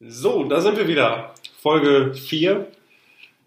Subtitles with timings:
[0.00, 1.32] So, da sind wir wieder.
[1.62, 2.66] Folge 4,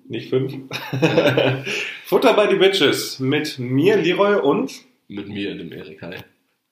[0.07, 0.53] nicht 5.
[2.05, 4.71] Futter bei die Bitches mit mir, Leroy und
[5.07, 6.15] Mit mir, dem Erik, hi.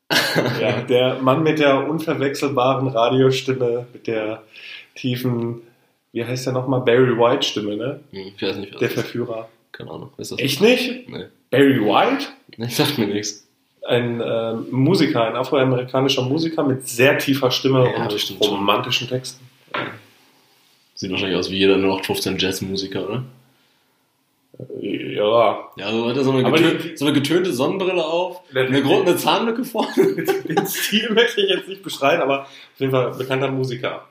[0.62, 4.44] ja, der Mann mit der unverwechselbaren Radiostimme, mit der
[4.96, 5.62] tiefen,
[6.12, 8.00] wie heißt der nochmal, Barry White Stimme, ne?
[8.12, 8.90] Hm, Ich weiß nicht, was Der.
[8.90, 9.48] Verführer.
[9.72, 10.10] Keine Ahnung.
[10.38, 11.08] Echt nicht?
[11.08, 11.26] Nee.
[11.52, 12.26] Barry White?
[12.58, 13.46] Nee, sagt mir nichts.
[13.88, 19.46] Ein äh, Musiker, ein afroamerikanischer Musiker mit sehr tiefer Stimme Ja, und romantischen Texten.
[20.98, 23.24] Sieht wahrscheinlich aus wie jeder 0815 Jazzmusiker, oder?
[24.82, 28.42] Ja, Ja, so hat er so eine, Aber getö die- so eine getönte Sonnenbrille auf,
[28.56, 29.94] eine große Zahnlücke vorne.
[30.48, 34.08] Den Stil möchte ich jetzt nicht beschreiben, aber auf jeden Fall bekannter Musiker.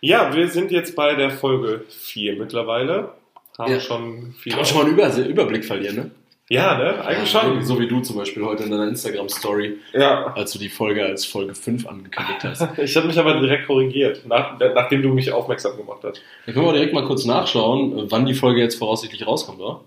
[0.00, 3.10] Ja, wir sind jetzt bei der Folge 4 mittlerweile.
[3.56, 3.80] Haben Ja.
[3.80, 4.50] schon viel.
[4.50, 6.10] Kann man schon mal einen Über Überblick verlieren, ne?
[6.50, 7.04] Ja, ne?
[7.04, 7.62] Eigentlich schon.
[7.64, 10.26] So wie du zum Beispiel heute in deiner Instagram-Story, Ja.
[10.34, 12.68] als du die Folge als Folge 5 angekündigt hast.
[12.78, 16.20] Ich habe mich aber direkt korrigiert, nach, nachdem du mich aufmerksam gemacht hast.
[16.46, 19.80] Da können wir direkt mal kurz nachschauen, wann die Folge jetzt voraussichtlich rauskommt, oder?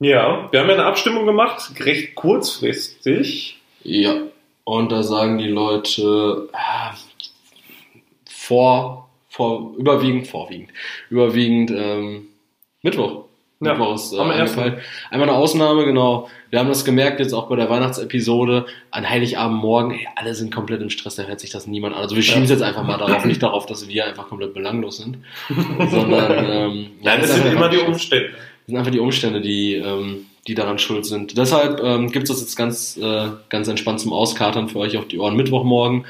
[0.00, 3.58] Ja, wir haben ja eine Abstimmung gemacht, recht kurzfristig.
[3.82, 4.14] Ja.
[4.64, 6.94] Und da sagen die Leute ah,
[8.30, 10.70] vor, vor, überwiegend, vorwiegend,
[11.10, 12.28] überwiegend ähm,
[12.82, 13.24] Mittwoch.
[13.64, 14.78] Ja, Mittwoch ist äh, angefallen.
[15.10, 16.28] Einmal eine Ausnahme, genau.
[16.50, 18.66] Wir haben das gemerkt jetzt auch bei der Weihnachtsepisode.
[18.90, 22.02] An Heiligabendmorgen, ey, alle sind komplett im Stress, da hört sich das niemand an.
[22.02, 22.28] Also wir Ja.
[22.32, 25.18] schieben es jetzt einfach mal darauf, nicht darauf, dass wir einfach komplett belanglos sind,
[25.90, 27.78] sondern ähm, Nein, das sind immer die.
[27.78, 28.28] Umstände.
[28.30, 31.36] Das sind einfach die Umstände, die, ähm, die daran schuld sind.
[31.36, 35.06] Deshalb ähm, gibt es das jetzt ganz, äh, ganz entspannt zum Auskatern für euch auf
[35.08, 36.04] die Ohren Mittwochmorgen.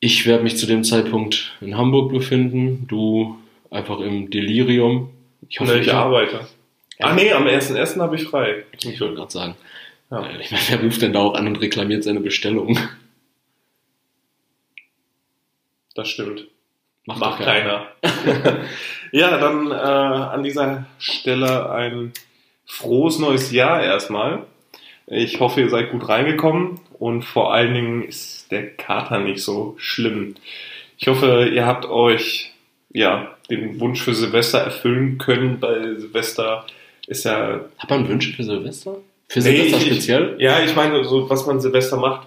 [0.00, 3.36] Ich werde mich zu dem Zeitpunkt in Hamburg befinden, du
[3.70, 5.10] einfach im Delirium.
[5.48, 6.46] Ich hoffe, Ne, ich arbeite.
[7.00, 8.00] Ah nee, am 1.1.
[8.00, 8.64] habe ich frei.
[8.82, 9.56] Ich wollte gerade sagen.
[10.10, 10.24] Ja.
[10.26, 12.78] Äh, Ich meine, wer ruft denn da auch an und reklamiert seine Bestellung?
[15.94, 16.46] Das stimmt.
[17.06, 17.88] Macht, Macht doch keiner.
[19.12, 22.12] ja, dann äh, an dieser Stelle ein
[22.66, 24.44] frohes neues Jahr erstmal.
[25.06, 29.74] Ich hoffe, ihr seid gut reingekommen und vor allen Dingen ist der Kater nicht so
[29.78, 30.34] schlimm.
[30.98, 32.52] Ich hoffe, ihr habt euch
[32.92, 35.60] ja den Wunsch für Silvester erfüllen können.
[35.60, 36.64] Bei Silvester
[37.06, 38.96] ist ja Hat man Wünsche für Silvester?
[39.28, 40.36] Für Nee, Silvester ich- speziell?
[40.38, 42.26] ja, ich meine so, was man Silvester macht.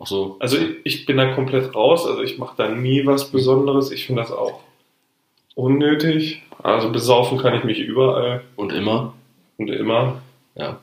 [0.00, 0.36] Ach so.
[0.40, 2.06] Also ich, ich bin da komplett raus.
[2.06, 3.90] Also ich mache da nie was Besonderes.
[3.92, 4.60] Ich finde das auch
[5.54, 6.42] unnötig.
[6.62, 9.14] Also besaufen kann ich mich überall Und immer?
[9.58, 10.20] und immer.
[10.54, 10.78] Ja.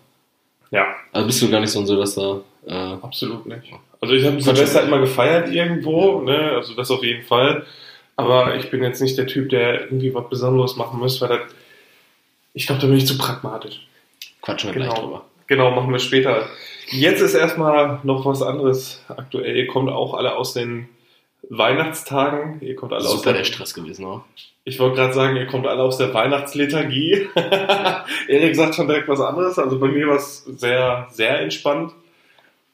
[0.71, 2.41] Ja, Also bist du gar nicht so ein Silvester.
[2.65, 3.73] Äh, absolut nicht.
[3.99, 6.53] Also ich habe Silvester immer gefeiert irgendwo, ne?
[6.55, 7.65] Also das auf jeden Fall.
[8.21, 11.39] Aber ich bin jetzt nicht der Typ, der irgendwie was Besonderes machen muss, weil das,
[12.53, 13.85] ich glaube, da bin ich zu pragmatisch.
[14.41, 14.85] quatschen wir Genau.
[14.93, 15.25] gleich drüber.
[15.47, 16.47] Genau, machen wir später.
[16.89, 19.55] Jetzt ist erstmal noch was anderes aktuell.
[19.55, 20.87] Ihr kommt auch alle aus den
[21.49, 22.61] Weihnachtstagen.
[22.61, 24.23] Ihr kommt alle aus Super der der Stress gewesen, oder?
[24.63, 27.27] Ich wollte gerade sagen, ihr kommt alle aus der Weihnachtsliturgie.
[28.27, 29.57] Erik sagt schon direkt was anderes.
[29.57, 31.93] Also bei mir war es sehr, sehr entspannt.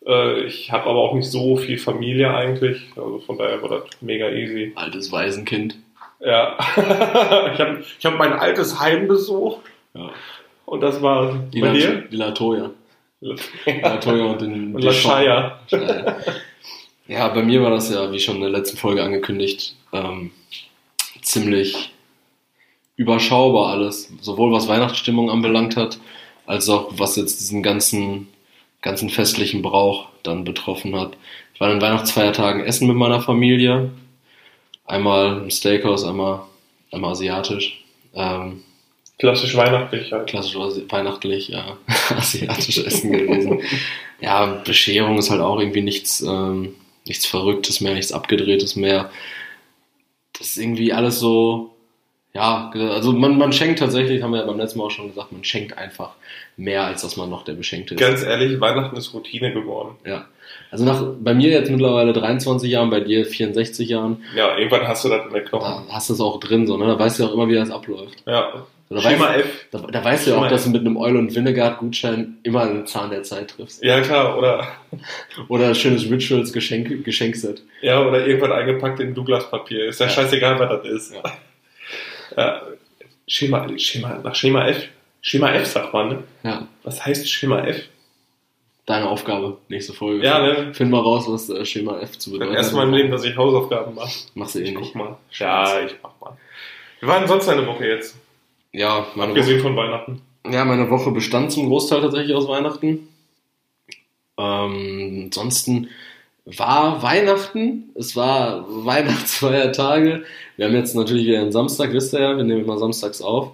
[0.07, 2.81] Äh, Ich habe aber auch nicht so viel Familie eigentlich.
[2.95, 4.71] Also von daher war das mega easy.
[4.75, 5.77] Altes Waisenkind.
[6.19, 6.57] Ja.
[6.77, 9.59] ich habe ich hab mein altes Heim besucht.
[9.93, 10.09] Ja.
[10.65, 12.01] Und das war Die, bei La dir?
[12.11, 12.71] die Latoya.
[13.21, 15.59] Latoya und den Und Lashaya.
[17.09, 20.31] Ja, bei mir war das ja, wie schon in der letzten Folge angekündigt, ähm,
[21.21, 21.93] ziemlich
[22.97, 24.11] überschaubar alles.
[24.19, 25.99] Sowohl was Weihnachtsstimmung anbelangt hat,
[26.45, 28.27] als auch was jetzt diesen ganzen,
[28.81, 31.17] ganzen festlichen Brauch dann betroffen hat.
[31.53, 33.91] Ich war an Weihnachtsfeiertagen essen mit meiner Familie.
[34.85, 36.41] Einmal im Steakhouse, einmal,
[36.91, 37.83] einmal asiatisch.
[38.13, 38.63] Ähm,
[39.19, 40.27] Klassisch weihnachtlich halt.
[40.27, 41.77] klassisch weihnachtlich, ja,
[42.09, 43.61] asiatisch essen gewesen.
[44.21, 49.09] Ja, Bescherung ist halt auch irgendwie nichts, ähm, nichts Verrücktes mehr, nichts Abgedrehtes mehr.
[50.33, 51.75] Das ist irgendwie alles so,
[52.37, 55.31] ja, also man, man schenkt tatsächlich, haben wir ja beim letzten Mal auch schon gesagt,
[55.31, 56.11] man schenkt einfach
[56.55, 57.99] mehr, als dass man noch der Beschenkte ist.
[57.99, 59.95] Ganz ehrlich, Weihnachten ist Routine geworden.
[60.05, 60.25] Ja.
[60.71, 65.03] Also nach, bei mir jetzt mittlerweile 23 Jahren, bei dir 64 Jahren, Ja, irgendwann hast
[65.05, 65.83] du das in der da Knochen.
[65.89, 66.85] hast du es auch drin, so, ne?
[66.87, 68.23] Da weißt du auch immer, wie das abläuft.
[68.25, 68.65] Ja.
[68.89, 69.65] Da Schema weißt, F.
[69.71, 72.61] da, da weißt du ja auch, Schema dass du mit einem Oil- und Vinegar-Gutschein immer
[72.61, 73.83] einen Zahn der Zeit triffst.
[73.83, 74.37] Ja, klar.
[74.37, 74.65] Oder
[75.49, 77.63] Oder ein schönes Rituals Geschenk, Geschenkset.
[77.81, 79.87] Ja, oder irgendwann eingepackt in Douglas-Papier.
[79.87, 80.11] Ist ja, Ja.
[80.13, 81.13] scheißegal, was das ist.
[81.15, 81.21] Ja.
[82.37, 82.61] Ja.
[83.27, 84.87] Schema, Schema, nach Schema F.
[85.21, 86.23] Schema F sagt man, ne?
[86.43, 87.83] Ja, Was heißt Schema F?
[88.85, 90.23] deine Aufgabe, nächste Folge.
[90.25, 90.73] Ja, ne?
[90.73, 93.35] Find mal raus, was äh, Schema F zu bedeuten erste Mal im Leben, dass ich
[93.35, 94.13] Hausaufgaben mache.
[94.33, 94.93] Machst du eh Ich nicht.
[94.93, 95.17] guck mal.
[95.31, 96.37] Ja, ich mach mal.
[97.01, 98.15] Wie war denn sonst deine Woche jetzt?
[98.71, 100.21] Ja meine, Abgesehen Woche, von Weihnachten.
[100.49, 103.09] ja, meine Woche bestand zum Großteil tatsächlich aus Weihnachten.
[104.37, 105.89] Ähm, ansonsten
[106.55, 110.23] war Weihnachten, es war Weihnachtsfeiertage.
[110.55, 113.51] Wir haben jetzt natürlich wieder einen Samstag, wisst ihr ja, wir nehmen immer samstags auf.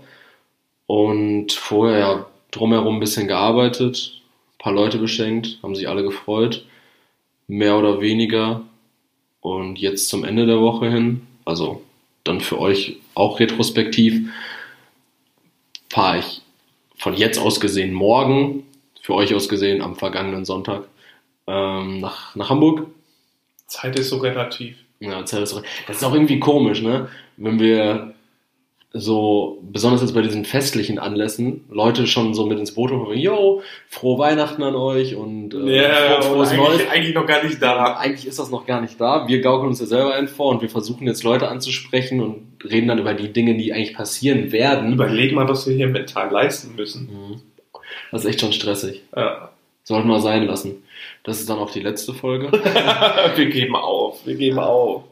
[0.86, 4.22] Und vorher ja drumherum ein bisschen gearbeitet,
[4.54, 6.66] ein paar Leute beschenkt, haben sich alle gefreut,
[7.48, 8.62] mehr oder weniger.
[9.42, 11.82] Und jetzt zum Ende der Woche hin, also
[12.24, 14.30] dann für euch auch retrospektiv,
[15.90, 16.42] fahre ich
[16.96, 18.64] von jetzt aus gesehen morgen,
[19.02, 20.84] für euch aus gesehen am vergangenen Sonntag,
[21.48, 22.88] ähm, nach, nach Hamburg.
[23.68, 24.78] Zeit ist so relativ.
[25.00, 27.10] Ja, Zeit ist so, das ist auch irgendwie komisch, ne?
[27.38, 28.14] Wenn wir
[28.96, 33.64] so, besonders jetzt bei diesen festlichen Anlässen, Leute schon so mit ins Boot holen, yo,
[33.90, 36.90] frohe Weihnachten an euch und äh, ja, froh, frohes eigentlich, Neues.
[36.92, 37.96] Eigentlich noch gar nicht da.
[37.98, 39.28] Eigentlich ist das noch gar nicht da.
[39.28, 42.88] Wir gaukeln uns ja selber ein vor und wir versuchen jetzt Leute anzusprechen und reden
[42.88, 44.94] dann über die Dinge, die eigentlich passieren werden.
[44.94, 47.08] Überleg mal, was wir hier mental leisten müssen.
[47.08, 47.42] Mhm.
[48.12, 49.02] Das ist echt schon stressig.
[49.16, 49.50] Ja.
[49.84, 50.83] Sollten wir sein lassen.
[51.24, 52.52] Das ist dann auch die letzte Folge.
[53.36, 54.26] wir geben auf.
[54.26, 55.04] Wir geben auf.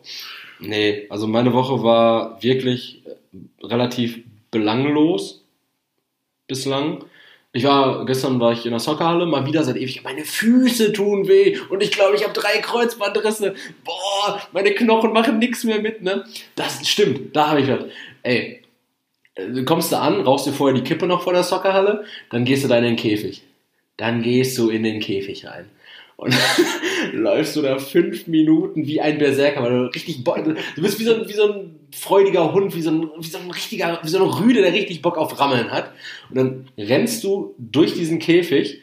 [0.59, 3.03] Nee, also meine Woche war wirklich
[3.63, 4.19] relativ
[4.51, 5.43] belanglos
[6.47, 7.05] bislang.
[7.53, 11.27] Ich war, gestern war ich in der Soccerhalle, mal wieder seit ewig, meine Füße tun
[11.27, 13.55] weh und ich glaube, ich habe drei Kreuzbandrisse.
[13.83, 16.23] Boah, meine Knochen machen nichts mehr mit, ne?
[16.55, 17.85] Das stimmt, da habe ich was.
[18.23, 18.61] Ey,
[19.35, 22.63] du kommst da an, rauchst dir vorher die Kippe noch vor der Soccerhalle, dann gehst
[22.63, 23.43] du da in den Käfig.
[23.97, 25.69] Dann gehst du in den Käfig rein.
[26.17, 26.35] Und
[27.13, 31.03] läufst du da fünf Minuten wie ein Berserker, weil du richtig Bock, du bist wie
[31.03, 34.09] so, ein, wie so ein freudiger Hund, wie so ein, wie so ein richtiger, wie
[34.09, 35.91] so eine Rüde, der richtig Bock auf Rammeln hat.
[36.29, 38.81] Und dann rennst du durch diesen Käfig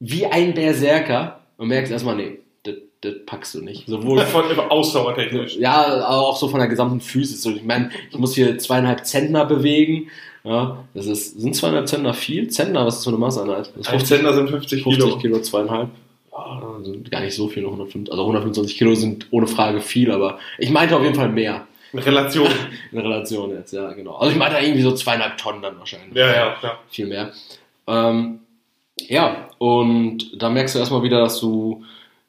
[0.00, 3.86] wie ein Berserker und merkst erstmal, nee, das, packst du nicht.
[3.86, 5.56] Sowohl von ausdauertechnisch.
[5.56, 7.44] Ja, auch so von der gesamten Physis.
[7.46, 10.10] Ich meine, ich muss hier zweieinhalb Zentner bewegen.
[10.42, 12.48] Ja, das ist, sind zweieinhalb Zentner viel?
[12.48, 13.72] Zentner, was ist so eine Maßeinheit?
[13.86, 15.06] Ein Zentner sind 50 Kilo.
[15.06, 15.90] 50 Kilo, zweieinhalb
[16.82, 20.70] sind gar nicht so viel, 105, also 125 Kilo sind ohne Frage viel, aber ich
[20.70, 21.66] meinte auf jeden Fall mehr.
[21.92, 22.48] In Relation.
[22.92, 24.16] In Relation jetzt, ja, genau.
[24.16, 26.14] Also ich meinte irgendwie so zweieinhalb Tonnen dann wahrscheinlich.
[26.14, 26.78] Ja, ja, klar.
[26.88, 27.32] Viel mehr.
[27.86, 28.40] Ähm,
[29.08, 31.84] ja, und da merkst du erstmal wieder, dass du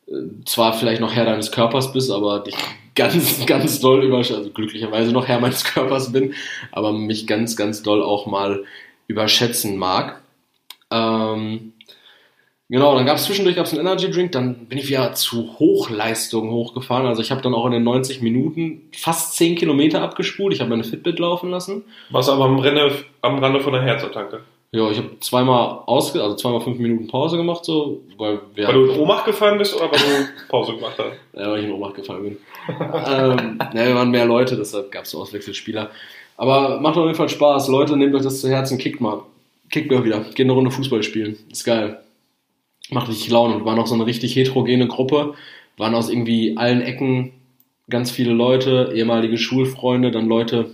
[0.08, 0.14] äh,
[0.46, 2.56] zwar vielleicht noch Herr deines Körpers bist, aber dich
[2.96, 6.34] ganz, ganz doll überschätzen, also glücklicherweise noch Herr meines Körpers bin,
[6.72, 8.64] aber mich ganz, ganz doll auch mal
[9.08, 10.22] überschätzen mag.
[10.90, 11.74] Ähm,
[12.72, 16.52] Genau, dann gab es zwischendurch gab's einen Energy Drink, dann bin ich wieder zu Hochleistung
[16.52, 17.06] hochgefahren.
[17.06, 20.54] Also ich habe dann auch in den 90 Minuten fast 10 Kilometer abgespult.
[20.54, 21.84] Ich habe meine Fitbit laufen lassen.
[22.12, 24.46] Was aber am, Renne, am Rande von der Herzattacke?
[24.74, 28.74] Ja, ich habe zweimal ausge, also zweimal fünf Minuten Pause gemacht, so, weil wir Weil
[28.74, 31.18] du in Ohnmacht gefallen bist oder weil du Pause gemacht hast?
[31.34, 32.38] Ja, weil ich in Ohnmacht gefallen bin.
[32.70, 35.92] ähm, ja, wir waren mehr Leute, deshalb gab es so Auswechselspieler.
[36.38, 37.68] Aber macht auf jeden Fall Spaß.
[37.68, 39.24] Leute, nehmt euch das zu Herzen, kickt mal.
[39.70, 40.22] Kickt mir wieder.
[40.22, 41.38] Geht eine Runde Fußball spielen.
[41.52, 42.02] Ist geil
[42.92, 45.34] macht richtig Laune und war noch so eine richtig heterogene Gruppe,
[45.78, 47.32] waren aus irgendwie allen Ecken
[47.90, 50.72] ganz viele Leute, ehemalige Schulfreunde, dann Leute,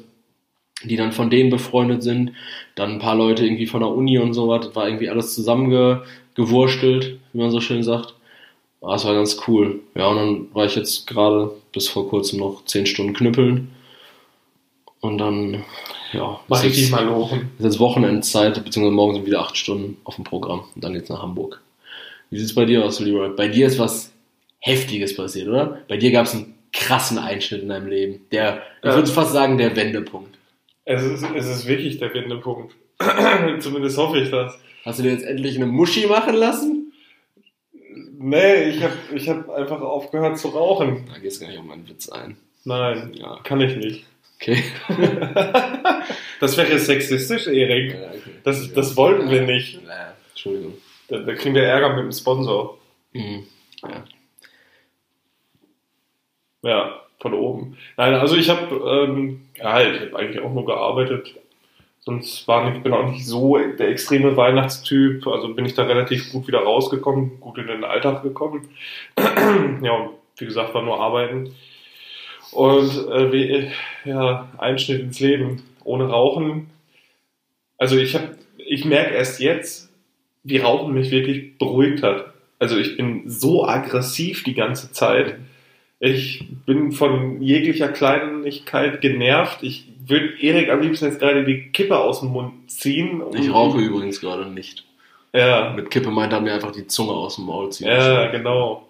[0.83, 2.33] die dann von denen befreundet sind,
[2.75, 5.33] dann ein paar Leute irgendwie von der Uni und so was, das war irgendwie alles
[5.33, 8.13] zusammengewurstelt, wie man so schön sagt.
[8.81, 9.79] Ah, das war ganz cool.
[9.95, 13.69] Ja, und dann war ich jetzt gerade bis vor kurzem noch zehn Stunden knüppeln.
[15.00, 15.63] Und dann,
[16.13, 16.39] ja.
[16.47, 17.50] Mach ich dich mal lochen.
[17.57, 20.63] Ist jetzt Wochenendzeit, beziehungsweise morgen sind wieder acht Stunden auf dem Programm.
[20.75, 21.62] Und dann geht's nach Hamburg.
[22.30, 23.30] Wie sieht es bei dir aus, Leroy?
[23.30, 24.12] Bei dir ist was
[24.59, 25.80] Heftiges passiert, oder?
[25.88, 28.25] Bei dir gab es einen krassen Einschnitt in deinem Leben.
[28.31, 30.36] Der, ich würde fast sagen, der Wendepunkt.
[30.89, 32.73] Es ist, es ist wirklich der Wendepunkt.
[33.59, 34.57] Zumindest hoffe ich das.
[34.85, 36.94] Hast du dir jetzt endlich eine Muschi machen lassen?
[38.17, 41.06] Nee, ich habe ich hab einfach aufgehört zu rauchen.
[41.11, 42.37] Da gehst du gar nicht um meinen Witz ein.
[42.63, 43.37] Nein, ja.
[43.44, 44.06] kann ich nicht.
[44.35, 44.63] Okay.
[46.39, 47.94] das wäre sexistisch, Erik.
[47.94, 48.31] Ja, okay.
[48.45, 49.81] das, das wollten wir nicht.
[49.85, 50.73] Ja, Entschuldigung.
[51.09, 52.77] Da, da, kriegen wir Ärger mit dem Sponsor.
[53.11, 53.45] Mhm.
[53.83, 54.03] Ja.
[56.63, 57.78] ja, von oben.
[57.97, 58.76] Nein, also ich habe
[59.07, 61.36] ähm, ja, ich habe eigentlich auch nur gearbeitet.
[62.00, 65.28] Sonst war ich bin auch nicht so der extreme Weihnachtstyp.
[65.28, 68.69] Also bin ich da relativ gut wieder rausgekommen, gut in den Alltag gekommen.
[69.18, 71.54] ja, wie gesagt, war nur arbeiten.
[72.52, 73.71] Und äh, wie,
[74.06, 76.69] ja, Einschnitt ins Leben ohne Rauchen.
[77.78, 79.92] Also ich habe, ich merke erst jetzt,
[80.44, 82.33] wie Rauchen mich wirklich beruhigt hat.
[82.59, 85.36] Also ich bin so aggressiv die ganze Zeit.
[85.99, 89.63] Ich bin von jeglicher Kleinigkeit genervt.
[89.63, 93.23] Ich würde Erik am liebsten jetzt gerade die Kippe aus dem Mund ziehen.
[93.33, 94.85] Ich rauche übrigens gerade nicht.
[95.33, 95.73] Ja.
[95.75, 97.87] Mit Kippe meint er mir einfach die Zunge aus dem Maul ziehen.
[97.87, 98.87] Ja, genau.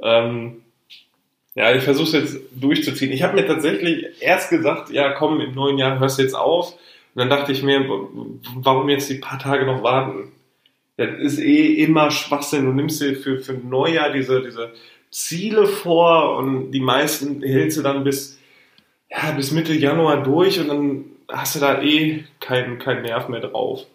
[0.00, 0.62] Ähm,
[1.54, 3.12] ja, ich versuche es jetzt durchzuziehen.
[3.12, 6.72] Ich habe mir tatsächlich erst gesagt, ja komm, im neuen Jahr hörst du jetzt auf.
[6.72, 7.82] Und dann dachte ich mir,
[8.56, 10.32] warum jetzt die paar Tage noch warten?
[10.98, 12.64] das ist eh immer Schwachsinn.
[12.64, 14.72] Du nimmst dir für, für Neujahr diese, diese
[15.16, 18.38] Ziele vor und die meisten hältst du dann bis,
[19.10, 23.40] ja, bis Mitte Januar durch und dann hast du da eh keinen kein Nerv mehr
[23.40, 23.86] drauf.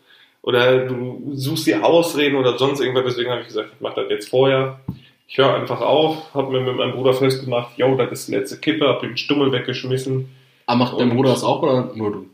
[0.41, 4.09] Oder du suchst dir Ausreden oder sonst irgendwas, deswegen habe ich gesagt, ich mache das
[4.09, 4.79] jetzt vorher.
[5.27, 8.57] Ich höre einfach auf, habe mir mit meinem Bruder festgemacht, yo, das ist die letzte
[8.57, 10.27] Kippe, habe den Stummel weggeschmissen.
[10.65, 12.25] Aber macht dein Bruder das auch oder nur du?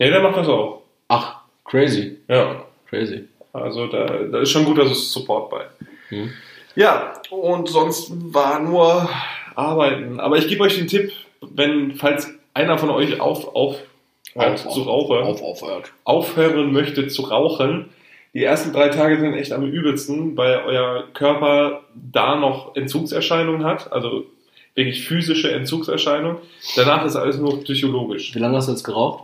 [0.00, 0.82] Ja, der macht das auch.
[1.06, 2.18] Ach, crazy.
[2.26, 3.28] Ja, Crazy.
[3.52, 5.66] also da, da ist schon gut, dass es Support bei.
[6.08, 6.32] Hm.
[6.76, 9.08] Ja, und sonst war nur
[9.54, 10.20] Arbeiten.
[10.20, 13.76] Aber ich gebe euch den Tipp, wenn, falls einer von euch auf, auf,
[14.34, 15.92] Auf, zu rauchen, Auf, aufhört.
[16.04, 17.90] aufhören möchte zu rauchen,
[18.32, 23.92] die ersten drei Tage sind echt am übelsten, weil euer Körper da noch Entzugserscheinungen hat,
[23.92, 24.24] also
[24.74, 26.38] wirklich physische Entzugserscheinungen.
[26.74, 28.34] Danach ist alles nur psychologisch.
[28.34, 29.22] Wie lange hast du jetzt geraucht?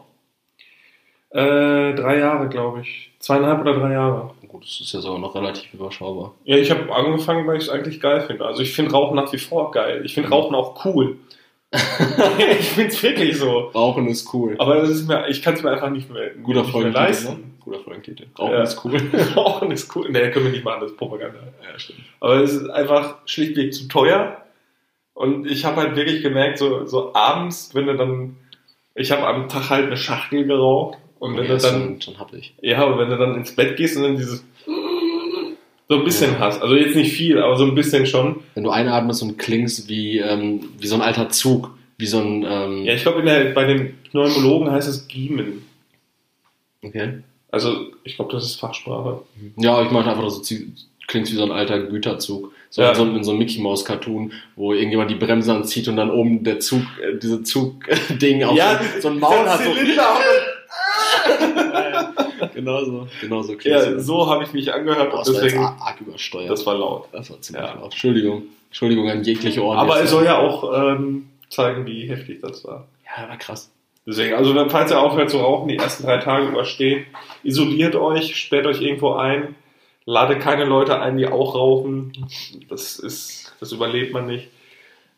[1.31, 3.11] Äh, drei Jahre, glaube ich.
[3.19, 4.31] Zweieinhalb oder drei Jahre.
[4.51, 6.35] Gut, das ist ja sogar noch relativ überschaubar.
[6.45, 8.45] Ja, ich habe angefangen, weil ich es eigentlich geil finde.
[8.45, 10.03] Also ich finde Rauchen nach wie vor geil.
[10.05, 11.19] Ich finde Rauchen auch cool.
[11.73, 13.71] ich finde es wirklich so.
[13.73, 14.57] Rauchen ist cool.
[14.59, 17.33] Aber das ist mir, ich kann es mir einfach nicht mehr, Guter nicht mehr leisten.
[17.33, 17.45] Ne?
[17.61, 18.27] Guter Folgentitel.
[18.37, 18.63] Rauchen Ja.
[18.63, 18.97] ist cool.
[19.37, 20.09] Rauchen ist cool.
[20.11, 21.39] Nee, können wir nicht machen, das ist Propaganda.
[21.63, 22.01] ja, stimmt.
[22.19, 24.39] Aber es ist einfach schlichtweg zu teuer.
[25.15, 28.37] Und ich habe halt wirklich gemerkt, so, so abends, wenn du dann,
[28.97, 30.99] ich habe am Tag halt eine Schachtel geraucht.
[31.21, 32.55] Und wenn ja, du dann, schon, schon ich.
[32.63, 34.43] ja, und wenn du dann ins Bett gehst und dann dieses
[35.89, 38.43] so ein bisschen hast, also jetzt nicht viel, aber so ein bisschen schon.
[38.55, 41.71] Wenn du einatmest und klingst wie, ähm, wie so ein alter Zug.
[41.99, 42.45] Wie so ein.
[42.49, 45.67] Ähm, Ja, ich glaube, bei den Pneumologen heißt es Giemen.
[46.83, 47.19] Okay.
[47.51, 49.21] Also, ich glaube, das ist Fachsprache.
[49.57, 50.69] Ja, ich meine einfach, dass du zie-
[51.09, 52.53] klingst wie so ein alter Güterzug.
[52.71, 52.91] So, Ja.
[52.91, 56.11] in, so, in so einem Mickey Mouse Cartoon, wo irgendjemand die Bremse anzieht und dann
[56.11, 59.61] oben der Zug, äh, diese Zug-Ding auf so, so ein Maul hat.
[59.65, 59.71] So,
[62.61, 65.65] genau so, genau so klingst ja, so habe ich mich angehört Boah, das war deswegen,
[65.65, 66.51] arg übersteuert.
[66.51, 67.09] das war laut.
[67.13, 67.75] Das war ziemlich Ja.
[67.75, 67.85] laut.
[67.93, 68.43] Entschuldigung.
[68.69, 69.79] Entschuldigung an jegliche Ohren.
[69.79, 72.87] Aber es soll ja auch ähm, zeigen, wie heftig das war.
[73.05, 73.71] Ja, war krass.
[74.07, 77.05] Deswegen, also falls ihr aufhört zu rauchen, die ersten drei Tage überstehen,
[77.43, 79.55] isoliert euch, sperrt euch irgendwo ein,
[80.05, 82.13] lade keine Leute ein, die auch rauchen.
[82.69, 84.49] Das ist, das überlebt man nicht.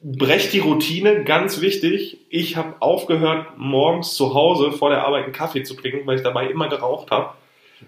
[0.04, 2.18] Brecht die Routine, ganz wichtig.
[2.28, 6.22] Ich habe aufgehört, morgens zu Hause vor der Arbeit einen Kaffee zu trinken, weil ich
[6.22, 7.34] dabei immer geraucht habe.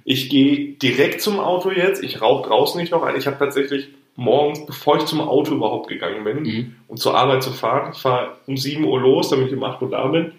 [0.04, 2.02] Ich gehe direkt zum Auto jetzt.
[2.04, 3.16] Ich rauche draußen nicht noch ein.
[3.16, 6.76] Ich habe tatsächlich morgens, bevor ich zum Auto überhaupt gegangen bin, Mhm.
[6.88, 9.82] um zur Arbeit zu fahren, ich fahre um 7 Uhr los, damit ich um 8
[9.82, 10.32] Uhr da bin,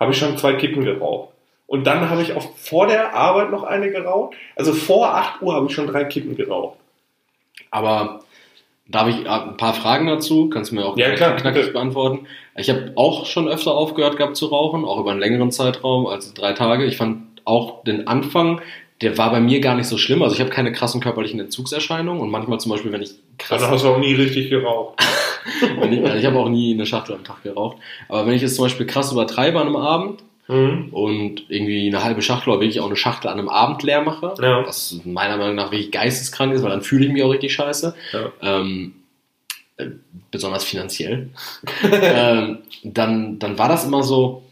[0.00, 1.28] habe ich schon zwei Kippen geraucht.
[1.68, 4.34] Und dann habe ich auch vor der Arbeit noch eine geraucht.
[4.56, 6.78] Also vor 8 Uhr habe ich schon drei Kippen geraucht.
[7.70, 8.20] Aber
[8.86, 11.72] da habe ich äh, ein paar Fragen dazu, kannst du mir auch Ja, klar, knackig
[11.72, 12.26] beantworten.
[12.56, 16.32] Ich habe auch schon öfter aufgehört gehabt zu rauchen, auch über einen längeren Zeitraum, also
[16.34, 16.84] drei Tage.
[16.84, 18.60] Ich fand auch den Anfang,
[19.00, 20.22] der war bei mir gar nicht so schlimm.
[20.22, 23.74] Also ich habe keine krassen körperlichen Entzugserscheinungen und manchmal zum Beispiel, wenn ich krass, Also
[23.74, 25.00] hast du auch nie richtig geraucht.
[25.90, 28.54] ich, also ich habe auch nie eine Schachtel am Tag geraucht, aber wenn ich es
[28.54, 30.88] zum Beispiel krass übertreibe an einem Abend Mhm.
[30.90, 34.34] und irgendwie eine halbe Schachtel oder wirklich auch eine Schachtel an einem Abend leer mache,
[34.40, 34.66] Ja.
[34.66, 37.94] was meiner Meinung nach wirklich geisteskrank ist, weil dann fühle ich mich auch richtig scheiße.
[38.12, 38.32] Ja.
[38.42, 38.94] Ähm,
[39.76, 39.86] äh,
[40.30, 41.30] besonders finanziell.
[41.92, 44.42] ähm, dann, dann war das immer so,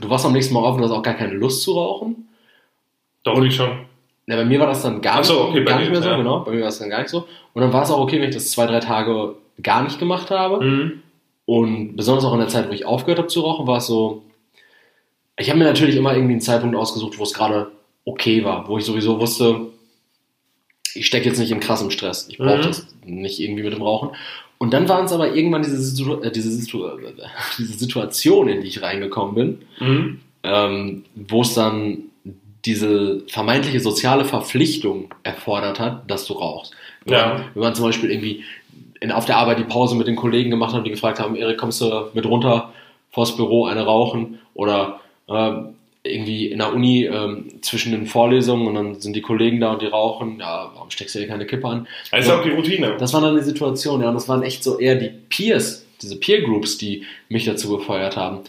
[0.00, 2.28] du warst am nächsten Mal auf und hast auch gar keine Lust zu rauchen.
[3.22, 3.70] Doch, ich schon.
[4.28, 6.16] Ja, bei mir war das dann gar, so, okay, gar nicht mehr so, ja.
[6.16, 6.40] genau.
[6.40, 7.26] Bei mir war es dann gar nicht so.
[7.54, 10.30] Und dann war es auch okay, wenn ich das zwei, drei Tage gar nicht gemacht
[10.30, 10.64] habe.
[10.64, 11.02] Mhm.
[11.46, 14.22] Und besonders auch in der Zeit, wo ich aufgehört habe zu rauchen, war es so,
[15.38, 17.70] ich habe mir natürlich immer irgendwie einen Zeitpunkt ausgesucht, wo es gerade
[18.04, 19.66] okay war, wo ich sowieso wusste,
[20.94, 22.26] ich stecke jetzt nicht im krassen Stress.
[22.30, 22.62] Ich brauche Mhm.
[22.62, 24.10] das nicht irgendwie mit dem Rauchen.
[24.58, 27.12] Und dann waren es aber irgendwann diese, Situ äh, diese, Situ äh,
[27.58, 30.20] diese Situation, in die ich reingekommen bin, Mhm.
[30.42, 31.98] ähm, wo es dann
[32.64, 36.72] diese vermeintliche soziale Verpflichtung erfordert hat, dass du rauchst.
[37.04, 37.26] Wenn, Ja.
[37.34, 38.42] man, wenn man zum Beispiel irgendwie
[39.00, 41.58] in, auf der Arbeit die Pause mit den Kollegen gemacht hat, die gefragt haben, Erik,
[41.58, 42.72] kommst du mit runter
[43.10, 44.38] vors Büro eine rauchen?
[44.54, 49.72] Oder irgendwie in der Uni ähm, zwischen den Vorlesungen und dann sind die Kollegen da
[49.72, 51.86] und die rauchen, ja, warum steckst du dir keine Kippe an?
[52.10, 52.96] Das ist auch die Routine.
[52.98, 56.18] Das war dann die Situation, ja, und das waren echt so eher die Peers, diese
[56.18, 58.40] Peer Groups, die mich dazu befeuert haben.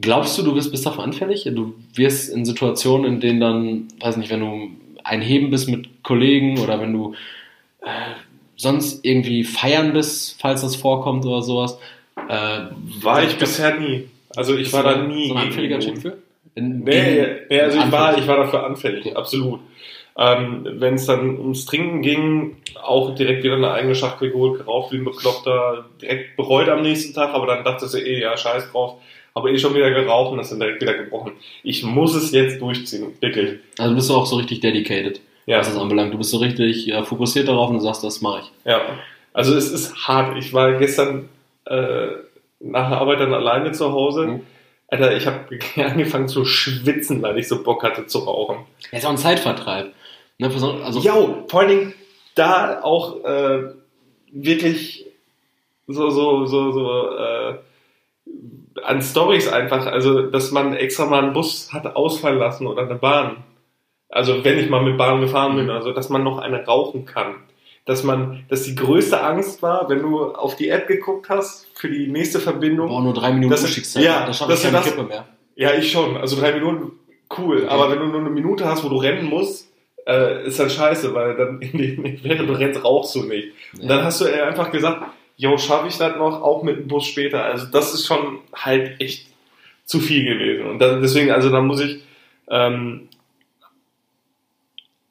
[0.00, 1.44] Glaubst du, du wirst bis dafür anfällig?
[1.44, 4.70] Du wirst in Situationen, in denen dann, weiß nicht, wenn du
[5.04, 7.14] ein Heben bist mit Kollegen oder wenn du
[7.82, 7.88] äh,
[8.56, 11.78] sonst irgendwie feiern bist, falls das vorkommt oder sowas.
[12.28, 12.66] Äh,
[13.02, 14.08] War ich bisher nie.
[14.36, 15.28] Also ich war da nie.
[15.28, 16.18] so ein anfälliger Typ für?
[16.54, 19.60] In, Nee, nee also ich war, ich war dafür anfällig, absolut.
[20.16, 24.92] Ähm, Wenn es dann ums Trinken ging, auch direkt wieder eine eigene Schachtel geholt, geraucht
[24.92, 28.70] wie ein Bekloppter, direkt bereut am nächsten Tag, aber dann dachte sie eh, ja, scheiß
[28.70, 29.00] drauf,
[29.34, 31.32] habe eh schon wieder geraucht und das dann direkt wieder gebrochen.
[31.64, 33.58] Ich muss es jetzt durchziehen, wirklich.
[33.78, 36.14] Also bist du auch so richtig dedicated, Ja, was das anbelangt.
[36.14, 38.70] Du bist so richtig äh, fokussiert darauf und du sagst, das mache ich.
[38.70, 38.80] ja.
[39.32, 40.38] Also es ist hart.
[40.38, 41.28] Ich war gestern
[41.64, 42.06] äh,
[42.64, 44.26] nach der Arbeit dann alleine zu Hause.
[44.26, 44.40] Mhm.
[44.88, 45.40] Alter, ich habe
[45.84, 48.58] angefangen zu schwitzen, weil ich so Bock hatte zu rauchen.
[48.90, 49.92] Ja, ist auch ein Zeitvertreib.
[50.38, 51.14] Ne, person- also, Ja,
[51.48, 51.94] vor allen Dingen
[52.34, 53.62] da auch äh,
[54.32, 55.06] wirklich
[55.86, 57.54] so, so, so, so äh,
[58.82, 62.96] an Stories einfach, also dass man extra mal einen Bus hat ausfallen lassen oder eine
[62.96, 63.44] Bahn.
[64.08, 67.36] Also wenn ich mal mit Bahn gefahren bin, also dass man noch eine rauchen kann.
[67.86, 71.88] Dass man, dass die größte Angst war, wenn du auf die App geguckt hast für
[71.90, 72.88] die nächste Verbindung.
[72.88, 74.02] boah, nur drei Minuten Das- Umstiegszeit.
[74.04, 75.26] ja, da schaffe ich keine das- Kippe mehr.
[75.56, 76.16] Ja, ich schon.
[76.16, 76.92] Also drei Minuten,
[77.38, 77.58] cool.
[77.58, 77.68] Okay.
[77.68, 79.68] Aber wenn du nur eine Minute hast, wo du rennen musst,
[80.06, 81.60] äh, ist dann scheiße, weil dann
[82.22, 83.48] während du rennst, rauchst du nicht.
[83.80, 85.02] Und dann hast du einfach gesagt,
[85.36, 87.44] jo, schaffe ich das noch, auch mit dem Bus später.
[87.44, 89.26] Also das ist schon halt echt
[89.84, 90.66] zu viel gewesen.
[90.70, 92.02] Und dann, deswegen, also da muss ich
[92.48, 93.08] ähm,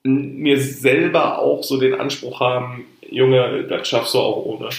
[0.04, 4.70] mir selber auch so den Anspruch haben, Junge, das schaffst du auch ohne.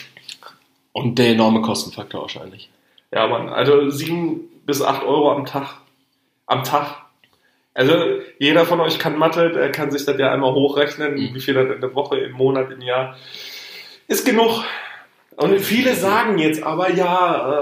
[0.93, 2.69] Und der enorme Kostenfaktor wahrscheinlich.
[3.13, 5.79] Ja, Mann, also sieben bis acht Euro am Tag.
[6.47, 6.97] Am Tag.
[7.73, 7.95] Also
[8.39, 11.35] jeder von euch kann Mathe, der kann sich das ja einmal hochrechnen, Mhm.
[11.35, 13.17] wie viel das in der Woche, im Monat, im Jahr.
[14.07, 14.63] Ist genug.
[15.37, 17.05] Und viele sagen jetzt aber, ja,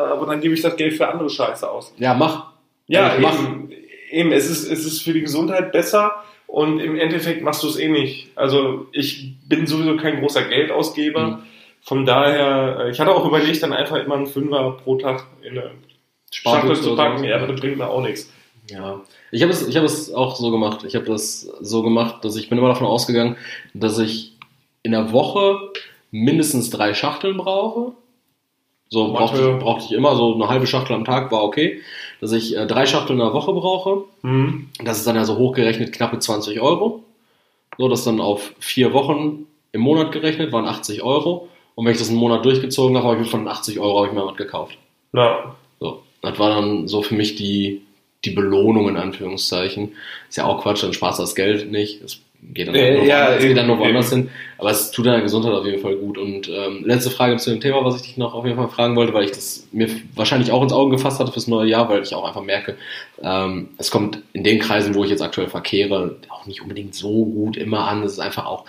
[0.08, 1.94] äh, aber dann gebe ich das Geld für andere Scheiße aus.
[1.96, 2.52] Ja, mach.
[2.88, 3.32] Ja, Ja, mach.
[3.38, 3.70] eben,
[4.10, 7.78] eben es, ist, es ist für die Gesundheit besser und im Endeffekt machst du es
[7.78, 8.28] eh nicht.
[8.34, 11.26] Also ich bin sowieso kein großer Geldausgeber.
[11.26, 11.38] Mhm.
[11.80, 15.52] Von daher, äh, ich hatte auch überlegt, dann einfach immer einen Fünfer pro Tag in
[15.52, 15.70] eine
[16.30, 17.24] Schachtel zu packen.
[17.24, 18.30] Ja, aber das bringt mir auch nichts.
[18.70, 20.84] Ja, ich habe es, ich habe es auch so gemacht.
[20.84, 23.38] Ich habe das so gemacht, dass ich bin immer davon ausgegangen,
[23.72, 24.36] dass ich
[24.82, 25.58] in der Woche
[26.10, 27.92] mindestens drei Schachteln brauche.
[28.90, 31.80] So brauchte ich, brauchte ich immer so eine halbe Schachtel am Tag war okay,
[32.22, 34.04] dass ich äh, drei Schachteln in der Woche brauche.
[34.22, 34.68] Mhm.
[34.84, 37.02] Das ist dann ja so hochgerechnet knappe 20 Euro.
[37.78, 41.48] So, das dann auf vier Wochen im Monat gerechnet waren 80 Euro.
[41.74, 43.98] Und wenn ich das einen Monat durchgezogen habe, habe ich mir von den 80 Euro
[43.98, 44.78] habe ich mir was gekauft.
[45.12, 45.56] Ja.
[45.80, 47.82] So, das war dann so für mich die,
[48.24, 49.96] die Belohnung in Anführungszeichen.
[50.28, 52.02] Ist ja auch Quatsch, dann sparst du das Geld nicht.
[52.02, 54.30] Es geht dann, Äh, ja, woanders, es geht dann noch woanders hin.
[54.58, 56.18] Aber es tut deiner Gesundheit auf jeden Fall gut.
[56.18, 58.94] Und ähm, letzte Frage zu dem Thema, was ich dich noch auf jeden Fall fragen
[58.96, 62.02] wollte, weil ich das mir wahrscheinlich auch ins Auge gefasst hatte fürs neue Jahr, weil
[62.02, 62.76] ich auch einfach merke,
[63.22, 67.24] ähm, es kommt in den Kreisen, wo ich jetzt aktuell verkehre, auch nicht unbedingt so
[67.24, 68.02] gut immer an.
[68.02, 68.64] Es ist einfach auch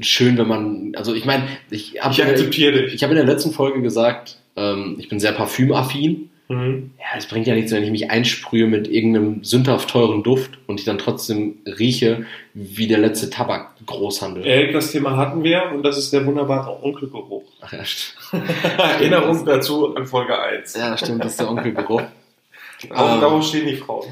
[0.00, 2.94] schön, wenn man, also ich meine, ich habe Ich akzeptiere dich.
[2.94, 6.29] ich habe in der letzten Folge gesagt, ähm, ich bin sehr parfümaffin.
[6.50, 6.90] Mhm.
[6.98, 10.80] Ja, es bringt ja nichts, wenn ich mich einsprühe mit irgendeinem sündhaft teuren Duft und
[10.80, 14.44] ich dann trotzdem rieche wie der letzte Tabak-Großhandel.
[14.44, 17.44] Erik, das Thema hatten wir und das ist der wunderbare Onkelgeruch.
[17.60, 18.14] Ach ja, st-
[18.78, 20.74] Erinnerung dazu an Folge 1.
[20.76, 22.02] ja, stimmt, das ist der Onkelgeruch.
[22.94, 24.06] Auch Ähm, darauf stehen die Frauen.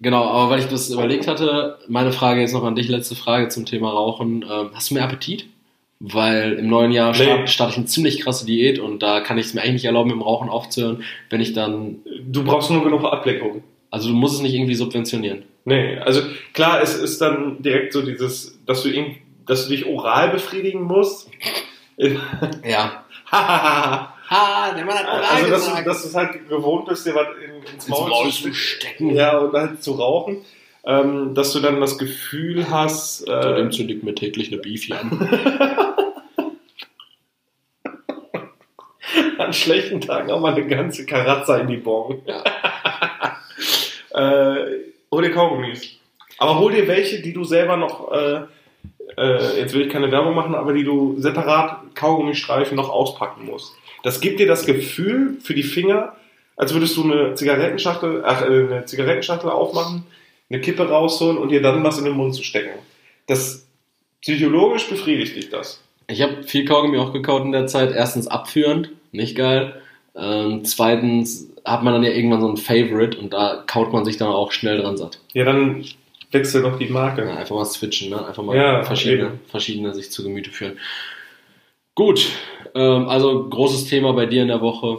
[0.00, 3.48] Genau, aber weil ich das überlegt hatte, meine Frage jetzt noch an dich, letzte Frage
[3.48, 4.42] zum Thema Rauchen.
[4.42, 5.46] Ähm, hast du mehr Appetit?
[5.98, 7.24] Weil im neuen Jahr Nee.
[7.24, 9.84] starte start ich eine ziemlich krasse Diät und da kann ich es mir eigentlich nicht
[9.86, 13.62] erlauben, mit dem Rauchen aufzuhören, wenn ich dann, Du brauchst nur genug Ablenkung.
[13.90, 15.44] also du musst es nicht irgendwie subventionieren.
[15.64, 16.20] Nee, also
[16.52, 20.82] klar, es ist dann direkt so dieses, dass du, irgend, dass du dich oral befriedigen
[20.82, 21.30] musst.
[22.62, 23.04] Ja.
[23.30, 27.28] also, Ha, der Mann hat dass du, dass du es halt gewohnt bist, dir was
[27.42, 29.14] in, ins Maul, Maul zu zu stecken.
[29.14, 30.38] Ja, und halt zu rauchen.
[30.86, 34.92] Ähm, dass du dann das Gefühl hast, Seitdem äh, zünde ich mir täglich eine Beefy
[34.92, 35.28] an.
[39.38, 42.22] an schlechten Tagen auch mal eine ganze Karazza in die Bon.
[44.14, 45.98] Äh, hol dir Kaugummis.
[46.38, 48.44] Aber hol dir welche, die du selber noch, äh,
[49.18, 53.74] äh, jetzt will ich keine Werbung machen, aber die du separat Kaugummistreifen noch auspacken musst.
[54.02, 56.16] Das gibt dir das Gefühl für die Finger,
[56.56, 60.06] als würdest du eine Zigarettenschachtel, ach, äh, eine Zigarettenschachtel aufmachen,
[60.48, 62.78] eine Kippe rausholen und dir dann was in den Mund zu stecken.
[63.26, 63.66] Das
[64.20, 65.82] psychologisch befriedigt dich das.
[66.08, 67.92] Ich habe viel Kaugummi auch gekaut in der Zeit.
[67.92, 69.80] Erstens abführend, nicht geil.
[70.14, 74.16] Ähm, zweitens hat man dann ja irgendwann so ein Favorite und da kaut man sich
[74.16, 75.18] dann auch schnell dran satt.
[75.32, 75.84] Ja, dann
[76.30, 77.24] wechsel doch die Marke.
[77.26, 78.24] Ja, einfach mal switchen, ne?
[78.24, 79.40] einfach mal Ja, verschiedene, eben.
[79.48, 80.78] verschiedene sich zu Gemüte führen.
[81.94, 82.28] Gut,
[82.74, 84.98] ähm, also großes Thema bei dir in der Woche,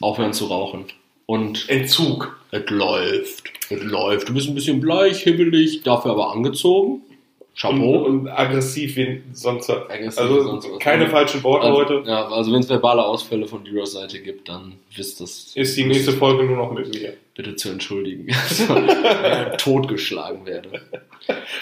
[0.00, 0.84] aufhören zu rauchen.
[1.26, 2.38] Und Entzug.
[2.52, 4.28] es läuft, es läuft.
[4.28, 7.02] Du bist ein bisschen bleich, hibbelig, dafür aber angezogen.
[7.02, 8.04] Und, Chapeau.
[8.04, 9.90] und aggressiv wie sonst was.
[9.90, 10.78] Aggressiv Also sonst was.
[10.78, 12.02] keine falschen Worte Also, heute.
[12.06, 15.84] Ja, also wenn es verbale Ausfälle von Diros Seite gibt, dann wisst das Ist die
[15.86, 17.14] nächste Folge nur noch mit mir.
[17.34, 18.28] bitte zu entschuldigen.
[18.50, 20.68] Ich totgeschlagen werde.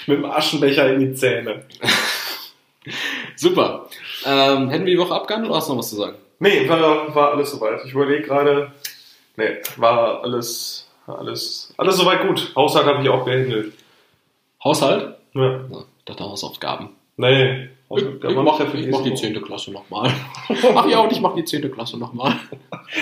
[0.06, 1.62] Mit dem Aschenbecher in die Zähne.
[3.36, 3.88] Super.
[4.26, 6.16] Ähm, hätten wir die Woche abgehandelt oder hast du noch was zu sagen?
[6.40, 7.80] Nee, war, war alles soweit.
[7.86, 8.72] Ich überlege gerade.
[9.36, 12.52] Nee, war alles, alles, alles soweit gut.
[12.54, 13.72] Haushalt habe ich auch gehandelt.
[14.62, 15.16] Haushalt?
[15.34, 15.42] Ja.
[15.42, 16.90] Ja, ich dachte Hausaufgaben.
[17.16, 19.42] Nee, Ich, ich mache mach die 10.
[19.42, 20.10] Klasse nochmal.
[20.74, 21.70] Ach ja, und ich mache die 10.
[21.72, 22.34] Klasse nochmal.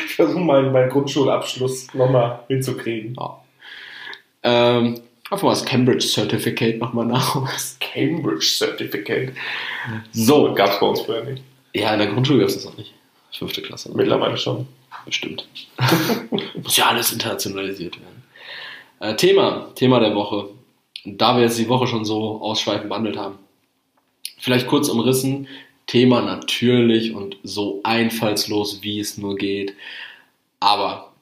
[0.06, 3.14] Ich versuche meinen, meinen Grundschulabschluss nochmal hinzukriegen.
[3.18, 3.40] Ja.
[4.42, 7.42] Ähm, einfach mal das Cambridge Certificate nochmal nach.
[7.52, 9.32] Das Cambridge Certificate.
[10.12, 10.54] So.
[10.54, 11.42] Gab es bei uns früher nicht.
[11.74, 12.94] Ja, in der Grundschule gab es das noch nicht.
[13.32, 13.90] Fünfte Klasse.
[13.94, 14.66] Mittlerweile schon.
[15.04, 15.46] Bestimmt.
[16.62, 18.22] Muss ja alles internationalisiert werden.
[19.00, 20.48] Äh, Thema, Thema der Woche.
[21.04, 23.38] Da wir jetzt die Woche schon so ausschweifend behandelt haben.
[24.38, 25.48] Vielleicht kurz umrissen.
[25.86, 29.74] Thema natürlich und so einfallslos, wie es nur geht.
[30.60, 31.12] Aber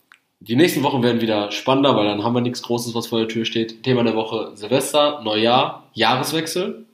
[0.40, 3.28] die nächsten Wochen werden wieder spannender, weil dann haben wir nichts Großes, was vor der
[3.28, 3.82] Tür steht.
[3.82, 6.84] Thema der Woche Silvester, Neujahr, Jahreswechsel.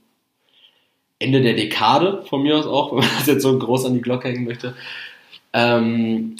[1.18, 4.02] Ende der Dekade, von mir aus auch, wenn man das jetzt so groß an die
[4.02, 4.74] Glocke hängen möchte.
[5.52, 6.36] Ähm,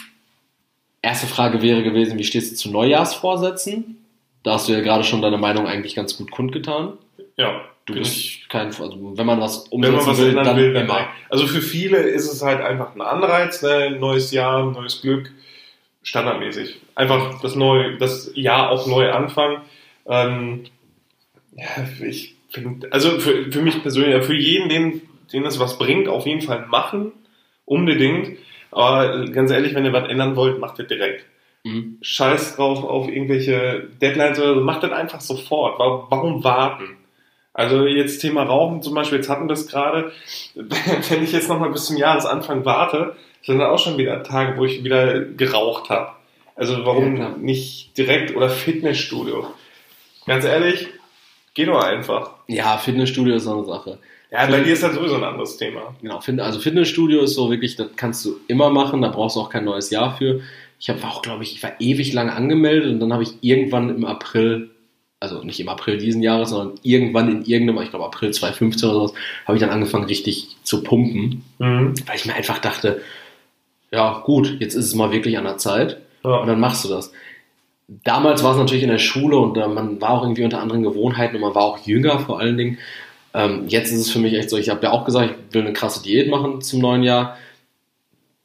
[1.07, 4.05] erste Frage wäre gewesen, wie stehst du zu Neujahrsvorsätzen?
[4.43, 6.95] Da hast du ja gerade schon deine Meinung eigentlich ganz gut kundgetan.
[7.37, 7.63] Ja.
[7.87, 10.85] Du bist kein, also wenn man was Wenn man umsetzen was will, dann will, dann
[10.87, 10.95] immer.
[10.95, 11.07] nein.
[11.31, 13.97] Also für viele ist es halt einfach ein Anreiz, ne?
[13.99, 15.31] neues Jahr, neues Glück,
[16.03, 16.81] standardmäßig.
[16.97, 19.63] Einfach das neue, das Jahr auch neu anfangen.
[20.07, 20.65] Ähm,
[21.57, 21.67] ja,
[22.05, 26.27] ich finde, also für, für mich persönlich, für jeden, den, den es was bringt, auf
[26.27, 27.13] jeden Fall machen,
[27.65, 28.39] unbedingt.
[28.71, 31.25] Aber ganz ehrlich, wenn ihr was ändern wollt, macht ihr direkt.
[31.65, 31.99] Mhm.
[32.01, 35.79] Scheiß drauf auf irgendwelche Deadlines oder so, macht das einfach sofort.
[35.79, 36.97] Wa- Warum warten?
[37.55, 40.13] Also jetzt Thema Rauchen zum Beispiel, jetzt hatten wir das gerade.
[40.55, 44.65] Wenn ich jetzt nochmal bis zum Jahresanfang warte, sind dann auch schon wieder Tage, wo
[44.65, 46.11] ich wieder geraucht habe.
[46.55, 49.47] Also warum Ja, nicht direkt oder Fitnessstudio?
[50.27, 50.89] Ganz ehrlich,
[51.55, 52.33] geh doch einfach.
[52.49, 53.99] Ja, Fitnessstudio ist so eine Sache.
[54.31, 55.95] Ja, bei dir ist das sowieso ein anderes Thema.
[56.03, 59.51] Genau, also Fitnessstudio ist so wirklich, das kannst du immer machen, da brauchst du auch
[59.51, 60.41] kein neues Jahr für.
[60.81, 63.89] Ich habe auch, glaube ich, ich war ewig lange angemeldet und dann habe ich irgendwann
[63.89, 64.71] im April,
[65.21, 68.99] also nicht im April diesen Jahres, sondern irgendwann in irgendeinem, ich glaube April 2015 oder
[68.99, 69.15] sowas,
[69.47, 71.95] habe ich dann angefangen richtig zu pumpen, Mhm.
[72.07, 73.01] weil ich mir einfach dachte,
[73.93, 76.45] ja gut, jetzt ist es mal wirklich an der Zeit und Ja.
[76.45, 77.13] dann machst du das.
[78.03, 80.83] Damals war es natürlich in der Schule und äh, man war auch irgendwie unter anderen
[80.83, 82.79] Gewohnheiten und man war auch jünger vor allen Dingen.
[83.37, 85.61] Ähm, jetzt ist es für mich echt so, ich habe ja auch gesagt, ich will
[85.61, 87.37] eine krasse Diät machen zum neuen Jahr.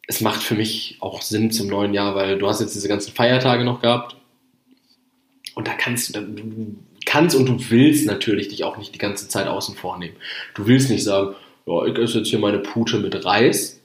[0.05, 3.13] Es macht für mich auch Sinn zum neuen Jahr, weil du hast jetzt diese ganzen
[3.13, 4.17] Feiertage noch gehabt
[5.55, 6.75] und da kannst du, du
[7.05, 10.17] kannst und du willst natürlich dich auch nicht die ganze Zeit außen vornehmen.
[10.55, 13.79] Du willst nicht sagen, ja, ich esse jetzt hier meine Pute mit Reis,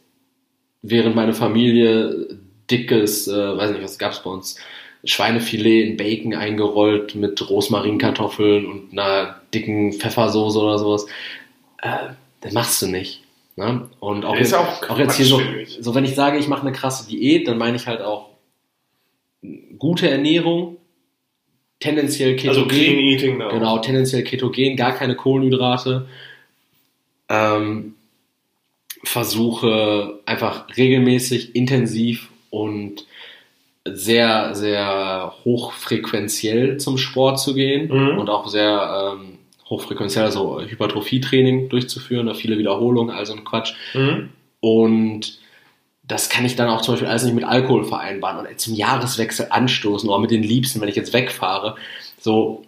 [0.83, 2.37] während meine Familie
[2.69, 4.57] dickes, äh, weiß nicht, was gab's bei uns,
[5.07, 11.07] Schweinefilet in Bacon eingerollt mit Rosmarinkartoffeln und einer dicken Pfeffersoße oder sowas.
[11.83, 13.23] Äh, das machst du nicht.
[13.57, 13.89] Ne?
[14.01, 15.41] Und auch, jetzt, auch auch jetzt hier so,
[15.81, 18.29] so, wenn ich sage, ich mache eine krasse Diät, dann meine ich halt auch
[19.79, 20.77] gute Ernährung,
[21.81, 22.65] tendenziell ketogen.
[22.65, 23.49] Also Clean Eating da.
[23.49, 26.07] Genau, tendenziell ketogen, gar keine Kohlenhydrate.
[27.29, 27.95] Ähm,
[29.05, 33.07] versuche einfach regelmäßig, intensiv und
[33.95, 38.19] sehr, sehr hochfrequenziell zum Sport zu gehen Mhm.
[38.19, 43.75] und auch sehr ähm, hochfrequenziell, also Hypertrophietraining durchzuführen, da viele Wiederholungen, also ein Quatsch.
[43.95, 44.31] Mhm.
[44.61, 45.39] Und
[46.03, 49.49] das kann ich dann auch zum Beispiel alles nicht mit Alkohol vereinbaren und zum Jahreswechsel
[49.51, 51.75] anstoßen oder mit den Liebsten, wenn ich jetzt wegfahre.
[52.21, 52.65] So,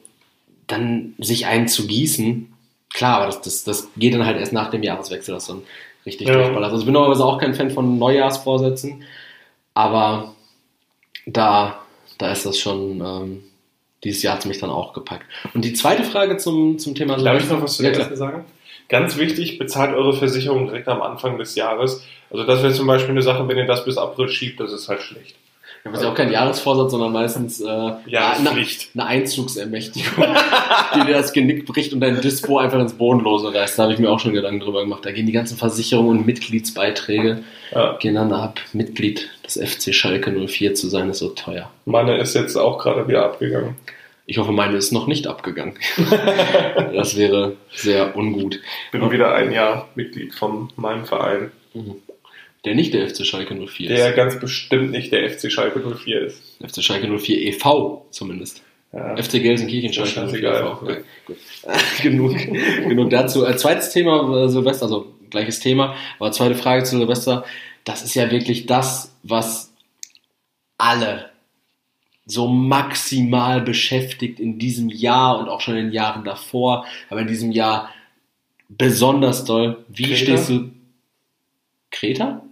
[0.67, 2.53] dann sich einen zu gießen,
[2.93, 5.63] klar, aber das, das, das geht dann halt erst nach dem Jahreswechsel, das dann
[6.05, 6.35] richtig Ja.
[6.35, 6.65] durchballert.
[6.71, 9.05] Also ich bin normalerweise auch kein Fan von Neujahrsvorsätzen,
[9.75, 10.35] aber
[11.33, 11.81] da,
[12.19, 13.43] da ist das schon, ähm,
[14.05, 15.25] dieses Jahr hat es mich dann auch gepackt.
[15.55, 18.45] Und die zweite Frage zum, zum Thema Darf ich noch was zu der ersten sagen?
[18.89, 22.05] Ganz wichtig, bezahlt eure Versicherung direkt am Anfang des Jahres.
[22.31, 24.89] Also das wäre zum Beispiel eine Sache, wenn ihr das bis April schiebt, das ist
[24.89, 25.37] halt schlecht.
[25.85, 27.67] Ja, ist ja auch kein Jahresvorsatz, sondern meistens äh,
[28.07, 30.25] Ja, ist eine, eine Einzugsermächtigung,
[30.95, 33.79] die dir das Genick bricht und dein Dispo einfach ins Bodenlose reißt.
[33.79, 35.05] Da habe ich mir auch schon Gedanken drüber gemacht.
[35.05, 37.43] Da gehen die ganzen Versicherungen und Mitgliedsbeiträge
[37.75, 37.97] Ja.
[37.99, 38.61] gehen dann ab.
[38.73, 41.71] Mitglied des FC Schalke 04 zu sein, ist so teuer.
[41.85, 43.77] Meine ist jetzt auch gerade wieder abgegangen.
[44.31, 45.75] Ich hoffe, meine ist noch nicht abgegangen.
[46.95, 48.61] das wäre sehr ungut.
[48.93, 51.51] Bin wieder ein Jahr Mitglied von meinem Verein,
[52.69, 56.61] Der nicht der FC Schalke 04 der ganz bestimmt nicht der FC Schalke 04 ist.
[56.61, 56.77] ist.
[56.77, 58.07] FC Schalke 04 e.V.
[58.11, 58.61] zumindest.
[58.93, 59.17] Ja.
[59.17, 60.61] FC Gelsenkirchen Ist Schalke 04 scheißegal.
[60.61, 60.83] e.V.
[60.83, 61.03] Okay,
[62.03, 62.37] genug,
[62.89, 63.47] genug dazu.
[63.47, 67.43] Äh, zweites Thema, äh, Silvester, also gleiches Thema, aber zweite Frage zu Silvester.
[67.85, 69.73] Das ist ja wirklich das, was
[70.77, 71.31] alle
[72.27, 77.29] so maximal beschäftigt in diesem Jahr und auch schon in den Jahren davor, aber in
[77.29, 77.89] diesem Jahr
[78.69, 79.87] besonders doll.
[79.89, 80.17] Wie Kreta?
[80.19, 80.71] stehst du?
[81.91, 82.43] Kreta?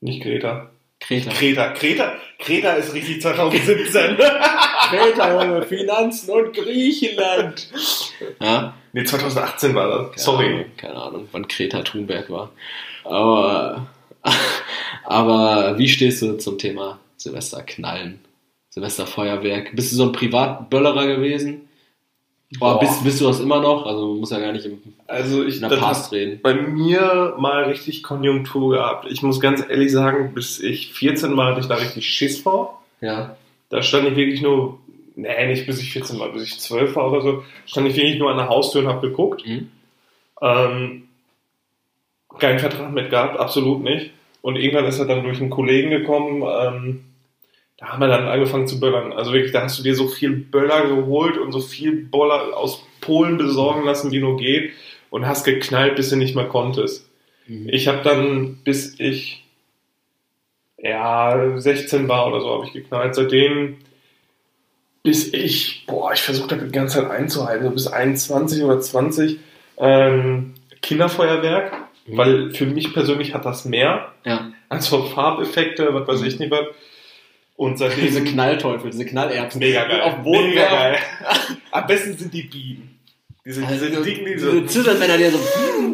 [0.00, 0.70] Nicht Greta.
[1.00, 1.30] Kreta.
[1.30, 1.72] Kreta.
[1.72, 2.12] Kreta.
[2.38, 4.16] Kreta ist richtig 2017.
[4.16, 7.68] Kreta, Junge, Finanzen und Griechenland.
[8.40, 10.06] Ja, Nee, 2018 war das.
[10.10, 10.46] keine Sorry.
[10.46, 12.50] Ahnung, keine Ahnung, wann Kreta Thunberg war.
[13.04, 13.86] Aber,
[15.04, 18.18] aber wie stehst du zum Thema Silvesterknallen?
[18.70, 19.74] Silvesterfeuerwerk?
[19.76, 21.68] Bist du so ein Privatböllerer gewesen?
[22.58, 22.80] Boah, Boah.
[22.80, 23.86] bist, bist du das immer noch?
[23.86, 26.40] Also man muss ja gar nicht im, Also ich in der Past reden.
[26.42, 29.06] bei mir mal richtig Konjunktur gehabt.
[29.08, 32.82] Ich muss ganz ehrlich sagen, bis ich 14 war, hatte ich da richtig Schiss vor.
[33.00, 33.36] Ja.
[33.68, 34.78] Da stand ich wirklich nur,
[35.14, 38.18] nee, nicht bis ich 14 war, bis ich 12 war oder so, stand ich wirklich
[38.18, 39.46] nur an der Haustür und habe geguckt.
[39.46, 39.70] Mhm.
[40.42, 41.02] Ähm,
[42.38, 44.10] keinen Vertrag mit gehabt, absolut nicht.
[44.42, 47.04] Und irgendwann ist er dann durch einen Kollegen gekommen, ähm,
[47.80, 49.12] da haben wir dann angefangen zu böllern.
[49.12, 52.84] Also wirklich, da hast du dir so viel Böller geholt und so viel Boller aus
[53.00, 54.72] Polen besorgen lassen, wie nur geht.
[55.08, 57.08] Und hast geknallt, bis du nicht mehr konntest.
[57.48, 57.68] Mhm.
[57.68, 59.44] Ich habe dann, bis ich
[60.78, 63.14] ja 16 war oder so, habe ich geknallt.
[63.14, 63.78] Seitdem
[65.02, 69.38] bis ich, boah, ich versuche das die ganze Zeit einzuhalten, so bis 21 oder 20
[69.78, 71.72] ähm, Kinderfeuerwerk,
[72.06, 72.16] Mhm.
[72.16, 74.12] weil für mich persönlich hat das mehr.
[74.24, 74.52] Ja.
[74.68, 76.66] Also Farbeffekte, was weiß ich nicht was.
[77.60, 79.58] Und seitdem Diese Knallteufel, diese Knallerbsen.
[79.58, 80.00] mega geil.
[80.00, 80.96] Auf den Boden mega geil.
[81.70, 82.98] Am besten sind die Bienen.
[83.44, 85.38] Diese, diese Also, dicken, diese diese Zitternmänner, die so,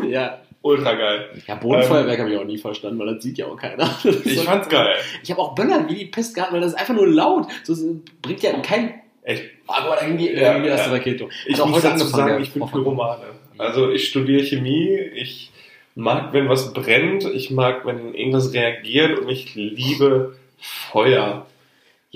[0.08, 0.38] ja.
[0.62, 1.28] ultra geil.
[1.44, 3.84] Ja, Bodenfeuerwerk habe ich auch nie verstanden, weil das sieht ja auch keiner.
[4.04, 4.94] Das Ich so- fand's geil.
[5.24, 7.48] Ich habe auch Böllern wie die Pest gehabt, weil das ist einfach nur laut.
[7.64, 7.84] So, es
[8.22, 8.94] bringt ja kein.
[9.24, 9.42] Echt.
[9.66, 10.94] Aber dann ging die, Ja, die erste ja.
[10.94, 11.28] Rakete.
[11.46, 12.82] Ich Hat auch muss dazu sagen, ich bin Vorfang.
[12.84, 13.24] Pyromane.
[13.58, 15.50] Also ich studiere Chemie, ich
[15.96, 21.44] mag, wenn was brennt, ich mag, wenn irgendwas reagiert und ich liebe Feuer.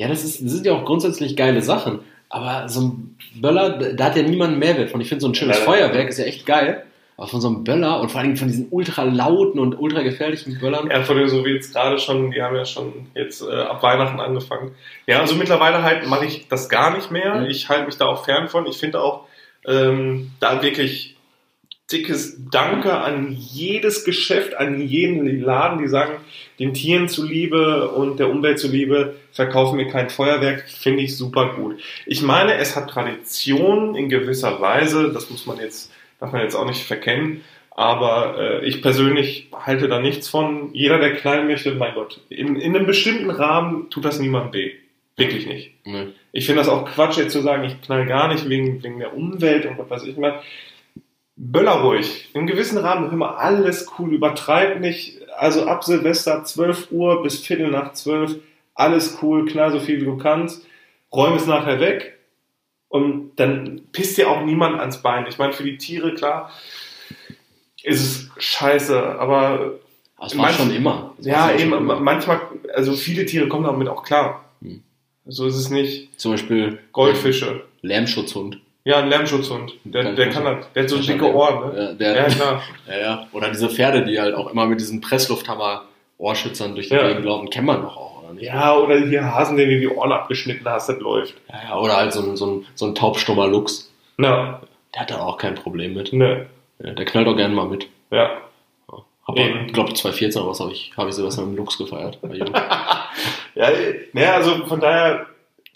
[0.00, 1.98] Ja, das, ist, das sind ja auch grundsätzlich geile Sachen.
[2.30, 4.98] Aber so ein Böller, da hat ja niemand einen Mehrwert von.
[5.02, 6.84] Ich finde, so ein schönes nein, Feuerwerk ist ja echt geil.
[7.18, 10.58] Aber von so einem Böller und vor allem von diesen ultra lauten und ultra gefährlichen
[10.58, 10.88] Böllern.
[10.90, 13.82] Ja, von dem so wie jetzt gerade schon, die haben ja schon jetzt äh, ab
[13.82, 14.74] Weihnachten angefangen.
[15.06, 17.42] Ja, also mittlerweile halt mache ich das gar nicht mehr.
[17.42, 17.50] Mhm.
[17.50, 18.64] Ich halte mich da auch fern von.
[18.66, 19.26] Ich finde auch
[19.66, 21.16] ähm, da wirklich
[21.92, 26.14] dickes Danke an jedes Geschäft, an jeden Laden, die sagen,
[26.61, 31.81] den Tieren zuliebe und der Umwelt zuliebe, verkaufen wir kein Feuerwerk, finde ich super gut.
[32.07, 36.55] Ich meine, es hat Tradition in gewisser Weise, das muss man jetzt, darf man jetzt
[36.55, 40.75] auch nicht verkennen, aber äh, ich persönlich halte da nichts von.
[40.75, 44.73] Jeder, der knallen möchte, mein Gott, in, in einem bestimmten Rahmen tut das niemandem weh.
[45.16, 45.73] Wirklich nicht.
[45.85, 46.09] Nee.
[46.33, 49.16] Ich finde das auch Quatsch, jetzt zu sagen, ich knall gar nicht wegen, wegen der
[49.16, 50.40] Umwelt und was weiß ich mal.
[51.37, 52.29] Böller ruhig.
[52.35, 55.19] Im gewissen Rahmen mal alles cool, übertreib nicht.
[55.36, 58.36] Also ab Silvester 12 Uhr bis Viertel nach 12,
[58.74, 60.66] alles cool, knall so viel wie du kannst.
[61.12, 62.18] Räum es nachher weg
[62.88, 65.26] und dann pisst dir auch niemand ans Bein.
[65.28, 66.50] Ich meine, für die Tiere, klar,
[67.82, 69.78] ist es scheiße, aber
[70.24, 71.14] es war schon immer.
[71.16, 72.00] Das ja, schon eben, immer.
[72.00, 72.40] manchmal,
[72.74, 74.44] also viele Tiere kommen damit auch klar.
[74.60, 74.82] Hm.
[75.26, 76.18] So ist es nicht.
[76.20, 77.64] Zum Beispiel Goldfische.
[77.82, 78.60] Lärmschutzhund.
[78.84, 79.74] Ja, ein Lärmschutzhund.
[79.84, 80.72] Der, Kann- der kann das.
[80.74, 81.34] Der hat so dicke.
[81.34, 81.82] Ohren, ne?
[81.82, 82.62] Ja, der, Ja, klar.
[82.88, 83.26] Ja, ja.
[83.32, 87.06] Oder diese Pferde, die halt auch immer mit diesen Presslufthammer-Ohrschützern durch die Ja.
[87.08, 88.44] Gegend laufen, kennt man doch auch, oder nicht?
[88.44, 91.34] Ja, oder hier Hasen, den du die Ohren abgeschnitten hast, das läuft.
[91.50, 93.90] Ja, ja, oder halt so ein, so ein, so ein taubstummer Luchs.
[94.16, 94.60] Na,
[94.94, 96.12] Der hat da auch kein Problem mit.
[96.12, 96.46] ne.
[96.82, 97.86] Ja, der knallt auch gerne mal mit.
[98.10, 98.30] Ja.
[99.28, 99.66] Hab Eben.
[99.66, 102.18] ich glaube 2014 oder was habe ich, hab ich Silvester mit dem Luchs gefeiert.
[103.54, 103.68] Ja,
[104.12, 105.26] ne, also von daher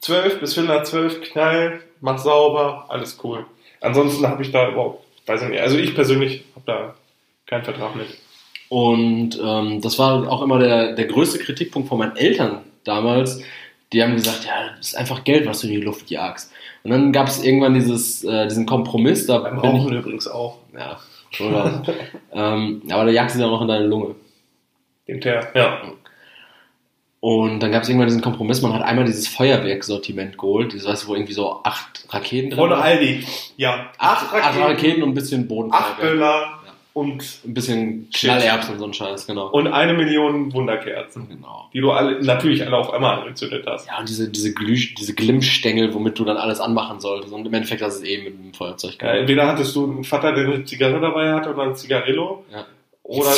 [0.01, 3.47] 12 bis Viertel nach 12 Knall, mach sauber, alles cool.
[3.81, 6.95] Ansonsten habe ich da überhaupt, weiß ich nicht, also ich persönlich habe da
[7.47, 8.07] keinen Vertrag mit.
[8.69, 13.43] Und ähm, das war auch immer der, der größte Kritikpunkt von meinen Eltern damals.
[13.93, 16.53] Die haben gesagt, ja, das ist einfach Geld, was du in die Luft jagst.
[16.83, 20.29] Und dann gab es irgendwann dieses, äh, diesen Kompromiss, da Beim bin ich, Rauchen übrigens
[20.29, 20.59] auch.
[20.77, 20.99] ja,
[21.41, 21.83] oder,
[22.33, 24.15] ähm, aber da jagst du dann auch in deine Lunge.
[25.09, 25.49] Den Teer.
[25.55, 25.83] Ja.
[27.25, 31.05] Und dann gab es irgendwann diesen Kompromiss, man hat einmal dieses Feuerwerksortiment geholt, dieses, weißt
[31.05, 32.83] du, wo irgendwie so acht Raketen drin Von waren.
[32.83, 33.25] Aldi.
[33.57, 33.87] Ja.
[33.97, 36.01] Acht, acht Raketen und ein bisschen acht Bodenfeuerwerk.
[36.03, 36.59] Böller
[36.93, 38.11] und, Ein bisschen.
[38.13, 39.49] Knallerbsen und so ein Scheiß, genau.
[39.49, 41.71] und eine Million Wunderkerzen, genau.
[41.73, 43.87] die du alle, natürlich alle auf einmal angezündet hast.
[43.87, 47.33] Ja, und diese, diese, Glüh, diese Glimmstängel, womit du dann alles anmachen solltest.
[47.33, 50.05] Und im Endeffekt hast du es eh mit einem Feuerzeug Ja, entweder hattest du einen
[50.05, 52.45] Vater, der eine Zigarre dabei hatte oder ein Zigarillo.
[52.53, 52.67] Ja.
[53.05, 53.31] Oder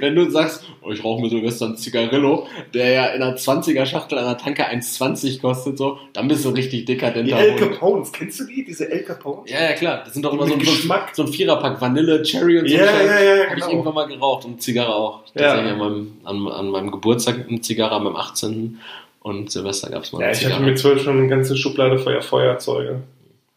[0.00, 3.86] Wenn du sagst, oh, ich rauche mir Silvester ein Zigarillo, der ja in einer 20er
[3.86, 7.72] Schachtel an der Tanke 1,20 kostet, so, dann bist du richtig die dekadenter El Hund.
[7.72, 8.12] Capones.
[8.12, 8.64] Kennst du die?
[8.64, 9.50] Diese El Capones?
[9.50, 10.02] Ja, ja, klar.
[10.04, 11.10] Das sind doch immer so Geschmack.
[11.14, 12.76] so ein Viererpack Vanille, Cherry und so.
[12.76, 13.06] Ja, Scheiß.
[13.06, 13.70] ja, ja, Hab ich genau.
[13.70, 15.22] irgendwann mal geraucht und Zigarre auch.
[15.34, 15.42] Ja.
[15.54, 18.78] Tatsächlich an, meinem, an, an meinem Geburtstag eine Zigarre, an meinem 18.
[19.20, 20.62] Und Silvester gab's mal Ja, ich hatte Zigarre.
[20.62, 23.00] mit zwölf schon eine ganze Schublade Feuer, Feuerzeuge.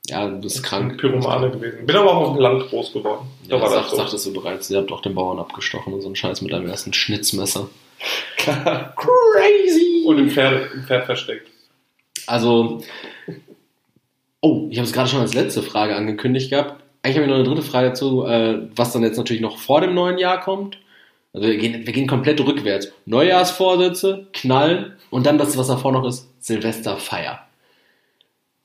[0.08, 0.98] Ja, du bist Ich bin krank.
[1.00, 1.86] Pyromane gewesen.
[1.86, 3.28] Bin aber auch auf dem Land groß geworden.
[3.48, 3.98] Da Ja, war sag, das so.
[3.98, 6.68] sagtest du bereits, ihr habt auch den Bauern abgestochen und so einen Scheiß mit deinem
[6.68, 7.70] ersten Schnitzmesser.
[8.38, 10.04] Crazy!
[10.06, 11.48] Und im Pferd, im Pferd versteckt.
[12.28, 12.82] Also,
[14.42, 16.84] oh, ich habe es gerade schon als letzte Frage angekündigt gehabt.
[17.04, 19.82] Eigentlich habe ich noch eine dritte Frage dazu, äh, was dann jetzt natürlich noch vor
[19.82, 20.78] dem neuen Jahr kommt.
[21.34, 22.92] Also wir gehen, wir gehen komplett rückwärts.
[23.06, 27.40] Neujahrsvorsätze, knallen und dann das, was davor noch ist, Silvesterfeier.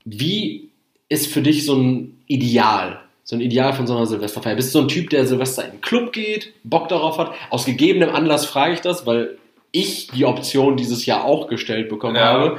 [0.05, 0.65] Wie
[1.09, 4.57] ist für dich so ein Ideal, so ein Ideal von so einer Silvesterfeier?
[4.57, 7.33] Bist du so ein Typ, der Silvester in den Club geht, Bock darauf hat?
[7.51, 9.38] Aus gegebenem Anlass frage ich das, weil
[9.73, 12.25] ich die Option dieses Jahr auch gestellt bekommen Ja.
[12.25, 12.59] habe.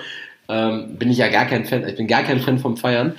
[0.49, 3.17] Ähm, bin ich ja gar kein Fan, ich bin gar kein Fan vom Feiern.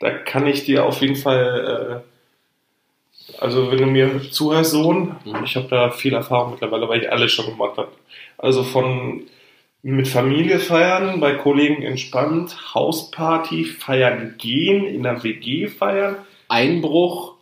[0.00, 5.44] Da kann ich dir auf jeden Fall, äh, also wenn du mir zuhörst, Sohn, Mhm.
[5.44, 7.92] ich habe da viel Erfahrung mittlerweile, weil ich alles schon gemacht habe.
[8.38, 9.22] Also von
[9.92, 16.16] mit Familie feiern, bei Kollegen entspannt, Hausparty, feiern gehen, in der WG feiern,
[16.48, 17.34] Einbruch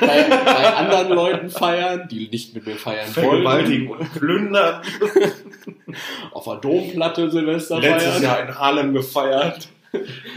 [0.00, 3.26] bei, bei anderen Leuten feiern, die nicht mit mir feiern wollen.
[3.28, 4.82] vergewaltigen und plündern.
[6.32, 8.22] Auf der Domplatte Silvester Letztes feiern.
[8.22, 9.68] Jahr in Harlem gefeiert.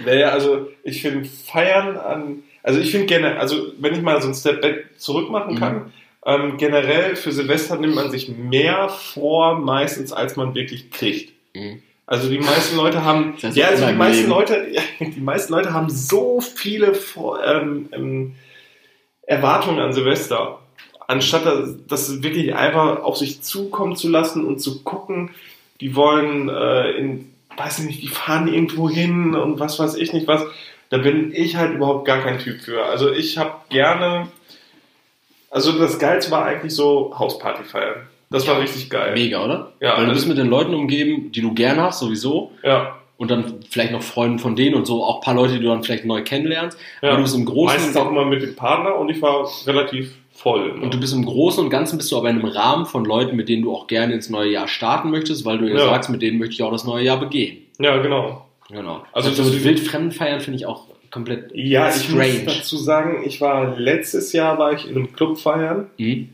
[0.05, 4.27] Naja, also ich finde Feiern an, also ich finde gerne, also wenn ich mal so
[4.27, 5.59] einen Step back zurück machen Mhm.
[5.59, 5.93] kann,
[6.25, 11.33] ähm, generell für Silvester nimmt man sich mehr vor, meistens als man wirklich kriegt.
[11.53, 11.81] Mhm.
[12.05, 14.67] Also die meisten Leute haben, Das heißt, ja, also die meisten Leute,
[14.99, 16.97] die meisten Leute haben so viele
[17.45, 18.35] ähm, ähm,
[19.27, 20.59] Erwartungen an Silvester,
[21.07, 25.29] anstatt das, das wirklich einfach auf sich zukommen zu lassen und zu gucken,
[25.81, 30.11] die wollen äh, in, weiß ich nicht, die fahren irgendwo hin und was weiß ich
[30.11, 30.43] nicht was.
[30.89, 32.85] Da bin ich halt überhaupt gar kein Typ für.
[32.85, 34.29] Also ich habe gerne,
[35.51, 38.07] also das Geilste war eigentlich so Hausparty feiern.
[38.29, 39.13] Das war richtig geil.
[39.15, 39.71] Mega, oder?
[39.79, 42.51] Ja, Weil du also- bist mit den Leuten umgeben, die du gern hast, sowieso.
[42.63, 42.95] Ja.
[43.17, 45.67] Und dann vielleicht noch Freunden von denen und so, auch ein paar Leute, die du
[45.67, 46.77] dann vielleicht neu kennenlernst.
[47.01, 47.09] Ja.
[47.09, 50.13] Aber du bist im Großen Meistens auch immer mit dem Partner und ich war relativ
[50.31, 50.73] voll.
[50.77, 50.81] ne?
[50.83, 53.35] und du bist im Großen und Ganzen bist du aber in einem Rahmen von Leuten,
[53.35, 55.85] mit denen du auch gerne ins neue Jahr starten möchtest, weil du ja, Ja.
[55.87, 57.57] sagst, mit denen möchte ich auch das neue Jahr begehen.
[57.79, 58.45] ja, genau.
[58.71, 59.03] Genau.
[59.11, 62.43] Also Also so mit wildfremden feiern finde ich auch komplett Ja, ich strange.
[62.45, 65.87] muss dazu sagen, ich war letztes Jahr war ich in einem Club feiern.
[65.97, 66.29] Mhm.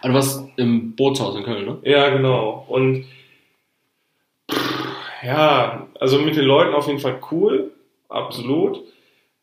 [0.00, 1.78] Aber du warst im Bootshaus in Köln, ne?
[1.82, 2.64] Ja, genau.
[2.68, 3.04] Und
[5.22, 7.70] ja, also mit den Leuten auf jeden Fall cool,
[8.08, 8.82] absolut.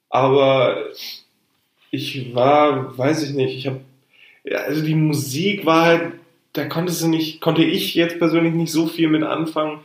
[0.10, 0.78] Aber
[1.92, 3.82] ich war, weiß ich nicht, ich habe,
[4.68, 6.14] also die Musik war halt,
[6.54, 9.80] da konntest du nicht, konnte ich jetzt persönlich nicht so viel mit anfangen.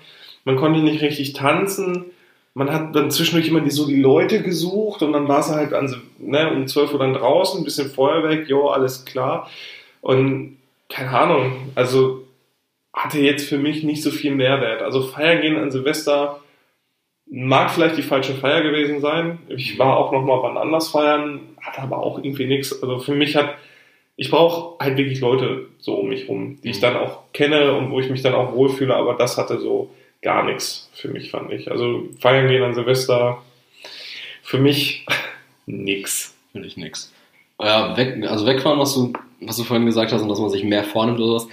[0.45, 2.07] Man konnte nicht richtig tanzen.
[2.55, 5.73] Man hat dann zwischendurch immer die, so die Leute gesucht und dann war es halt
[5.73, 9.49] an, ne, um 12 Uhr dann draußen, ein bisschen Feuerwerk, jo, alles klar.
[10.03, 10.59] Und
[10.91, 12.27] keine Ahnung, also
[12.93, 14.83] hatte jetzt für mich nicht so viel Mehrwert.
[14.83, 16.43] Also feiern gehen an Silvester
[17.35, 19.39] mag vielleicht die falsche Feier gewesen sein.
[19.49, 22.83] Ich war auch noch mal wann anders feiern, hatte aber auch irgendwie nichts.
[22.83, 23.57] Also für mich hat,
[24.17, 27.91] ich brauche halt wirklich Leute so um mich rum, die ich dann auch kenne und
[27.91, 31.51] wo ich mich dann auch wohlfühle, aber das hatte so gar nichts für mich, fand
[31.53, 31.71] ich.
[31.71, 33.43] Also feiern gehen an Silvester,
[34.43, 35.07] für mich
[35.67, 36.37] nix.
[36.53, 37.15] Finde ich nix.
[37.61, 40.65] Ja, weg, also wegfahren, was du, was du vorhin gesagt hast, und dass man sich
[40.65, 41.49] mehr vornimmt oder sowas,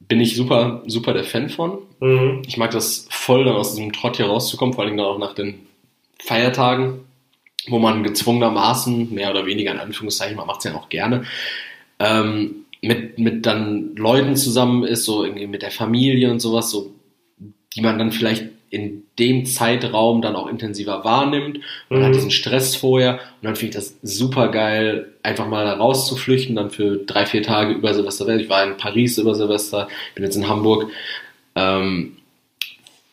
[0.00, 1.78] bin ich super, super der Fan von.
[2.00, 2.42] Mhm.
[2.46, 5.34] Ich mag das voll, dann aus diesem Trott hier rauszukommen, vor allem dann auch nach
[5.34, 5.66] den
[6.20, 7.00] Feiertagen,
[7.68, 11.24] wo man gezwungenermaßen, mehr oder weniger in Anführungszeichen, man macht es ja auch gerne,
[11.98, 16.94] ähm, mit, mit dann Leuten zusammen ist, so irgendwie mit der Familie und sowas, so,
[17.74, 21.60] die man dann vielleicht in dem Zeitraum dann auch intensiver wahrnimmt.
[21.88, 22.04] Man Mhm.
[22.04, 26.56] hat diesen Stress vorher und dann finde ich das super geil, einfach mal da rauszuflüchten,
[26.56, 28.28] dann für drei, vier Tage über Silvester.
[28.36, 30.90] Ich war in Paris über Silvester, bin jetzt in Hamburg.
[31.54, 32.16] Ähm,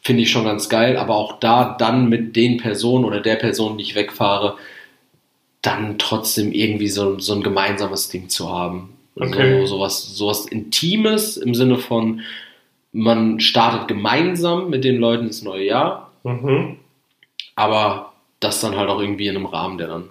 [0.01, 3.77] finde ich schon ganz geil, aber auch da dann mit den Personen oder der Person,
[3.77, 4.55] die ich wegfahre,
[5.63, 8.91] dann trotzdem irgendwie so, so ein gemeinsames Ding zu haben.
[9.15, 9.61] Okay.
[9.61, 12.21] So, sowas, sowas Intimes im Sinne von,
[12.97, 16.77] man startet gemeinsam mit den Leuten ins neue Jahr, Mhm.
[17.55, 20.09] aber das dann halt auch irgendwie in einem Rahmen, der dann,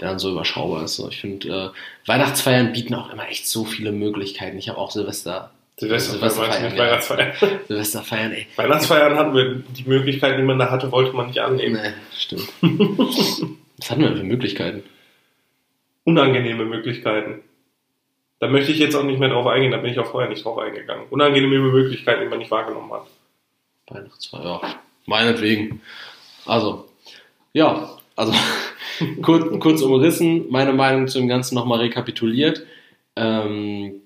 [0.00, 0.98] der dann so überschaubar ist.
[1.10, 4.58] Ich finde, äh, Weihnachtsfeiern bieten auch immer echt so viele Möglichkeiten.
[4.58, 6.84] Ich habe auch Silvester, Silvesterfeiern, du nicht ja.
[6.84, 7.32] Weihnachtsfeiern.
[7.68, 8.46] Silvesterfeiern, ey.
[8.56, 11.80] Weihnachtsfeiern hatten wir die Möglichkeit, die man da hatte, wollte man nicht annehmen.
[11.82, 12.48] Nee, stimmt.
[13.78, 14.82] Was hatten wir für Möglichkeiten?
[16.04, 17.40] Unangenehme Möglichkeiten.
[18.38, 20.44] Da möchte ich jetzt auch nicht mehr drauf eingehen, da bin ich auch vorher nicht
[20.44, 21.06] drauf eingegangen.
[21.10, 23.06] Unangenehme Möglichkeiten, die man nicht wahrgenommen hat.
[23.88, 24.74] Weihnachtsfeier, ja.
[25.06, 25.80] Meinetwegen.
[26.44, 26.86] Also,
[27.52, 28.32] ja, also
[29.22, 32.66] kurz, kurz umrissen, meine Meinung zu dem Ganzen nochmal rekapituliert.
[33.14, 34.02] Ähm,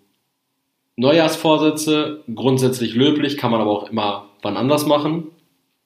[0.97, 5.29] Neujahrsvorsätze, grundsätzlich löblich, kann man aber auch immer wann anders machen.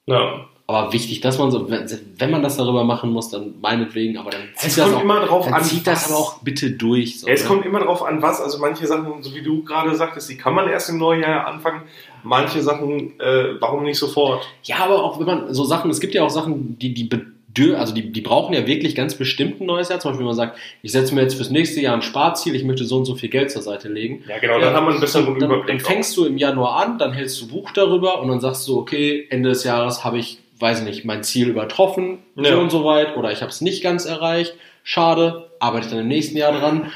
[0.05, 0.47] Ja.
[0.67, 1.85] Aber wichtig, dass man so, wenn,
[2.17, 5.01] wenn man das darüber machen muss, dann meinetwegen, aber dann zieht Es das kommt auch,
[5.03, 7.19] immer drauf an, zieht das aber auch bitte durch.
[7.19, 7.47] So, Es ne?
[7.47, 8.41] kommt immer darauf an, was.
[8.41, 11.45] Also manche Sachen, so wie du gerade sagtest, die kann man erst im neuen Jahr
[11.45, 11.83] anfangen.
[12.23, 14.47] Manche Sachen, äh, warum nicht sofort?
[14.63, 17.79] Ja, aber auch wenn man so Sachen, es gibt ja auch Sachen, die, die bedür
[17.79, 19.99] also die, die brauchen ja wirklich ganz bestimmt ein neues Jahr.
[19.99, 22.63] Zum Beispiel, wenn man sagt, ich setze mir jetzt fürs nächste Jahr ein Sparziel, ich
[22.63, 24.23] möchte so und so viel Geld zur Seite legen.
[24.27, 25.67] Ja, genau, dann haben wir einen besseren dann, dann, Überblick.
[25.77, 28.77] dann fängst du im Januar an, dann hältst du Buch darüber und dann sagst du,
[28.77, 32.53] okay, Ende des Jahres habe ich, weiß ich nicht, mein Ziel übertroffen, Ja.
[32.53, 34.53] so und so weit, oder ich habe es nicht ganz erreicht.
[34.83, 36.91] Schade, arbeite ich dann im nächsten Jahr dran.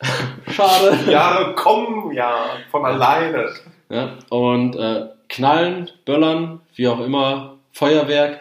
[0.50, 0.98] Schade.
[1.10, 3.48] Ja, komm, ja, von alleine.
[3.90, 8.40] Ja, und äh, Knallen, Böllern, wie auch immer, Feuerwerk,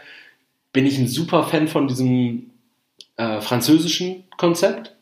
[0.74, 2.52] bin ich ein super Fan von diesem
[3.18, 4.96] äh, französischen Konzept.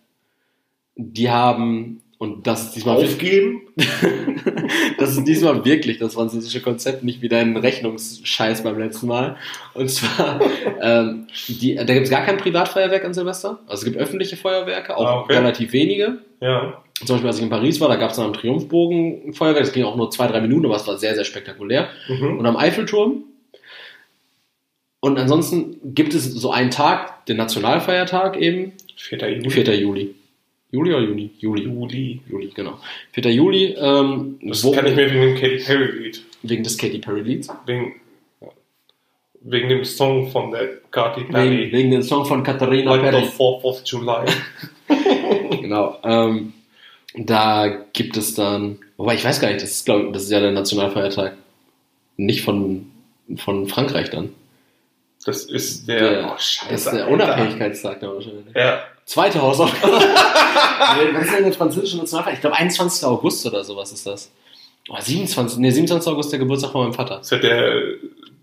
[0.95, 3.61] Die haben, und das ist diesmal Aufgeben?
[4.97, 9.37] das ist diesmal wirklich das französische Konzept, nicht wie dein Rechnungsscheiß beim letzten Mal.
[9.73, 10.41] Und zwar,
[10.81, 13.59] ähm, die, da gibt es gar kein Privatfeuerwerk an Silvester.
[13.67, 15.37] Also es gibt öffentliche Feuerwerke, auch Ah, okay.
[15.37, 16.17] relativ wenige.
[16.41, 16.83] Ja.
[17.05, 19.63] Zum Beispiel, als ich in Paris war, da gab es dann am Triumphbogen ein Feuerwerk.
[19.63, 21.87] Das ging auch nur zwei, drei Minuten, aber es war sehr, sehr spektakulär.
[22.09, 22.37] Mhm.
[22.37, 23.23] Und am Eiffelturm.
[24.99, 29.37] Und ansonsten gibt es so einen Tag, den Nationalfeiertag eben, 4.
[29.37, 29.49] Juli.
[29.49, 29.79] 4.
[29.79, 30.15] Juli.
[30.71, 31.31] Juli oder Juni?
[31.39, 31.63] Juli.
[31.63, 32.19] Juli.
[32.29, 32.79] Juli, genau.
[33.13, 33.31] 4.
[33.33, 36.21] Juli, ähm, Das wo- kann ich mir wegen dem Katy Perry Lied.
[36.43, 37.47] wegen des Katy Perry Lieds.
[37.65, 37.95] Wegen,
[39.41, 41.71] wegen dem Song von der Katy Wegen, Perry.
[41.71, 43.25] wegen dem Song von Katharina Perry.
[43.25, 44.25] the 4th of July.
[45.61, 45.97] Genau.
[46.03, 46.53] Ähm,
[47.15, 50.39] da gibt es dann, wobei ich weiß gar nicht, das ist, glaube das ist ja
[50.39, 51.35] der Nationalfeiertag
[52.17, 52.87] nicht von,
[53.37, 54.29] von Frankreich dann.
[55.25, 57.09] Das ist der, Der- oh, scheiße, Das ist der.
[57.09, 58.45] Unabhängigkeitstag dann wahrscheinlich.
[58.55, 58.79] Ja.
[59.05, 59.93] Zweite Hausaufgabe.
[61.13, 62.33] was ist denn der französische Nationalfeiertag?
[62.35, 63.05] Ich glaube 21.
[63.05, 64.31] August oder sowas ist das.
[64.87, 65.59] Oh, 27.
[65.59, 66.11] Nee, 27.
[66.11, 67.19] August der Geburtstag von meinem Vater.
[67.19, 67.73] Ist ja der,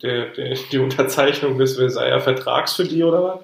[0.02, 3.40] der, der, die Unterzeichnung des Versailler Vertrags für die, oder was?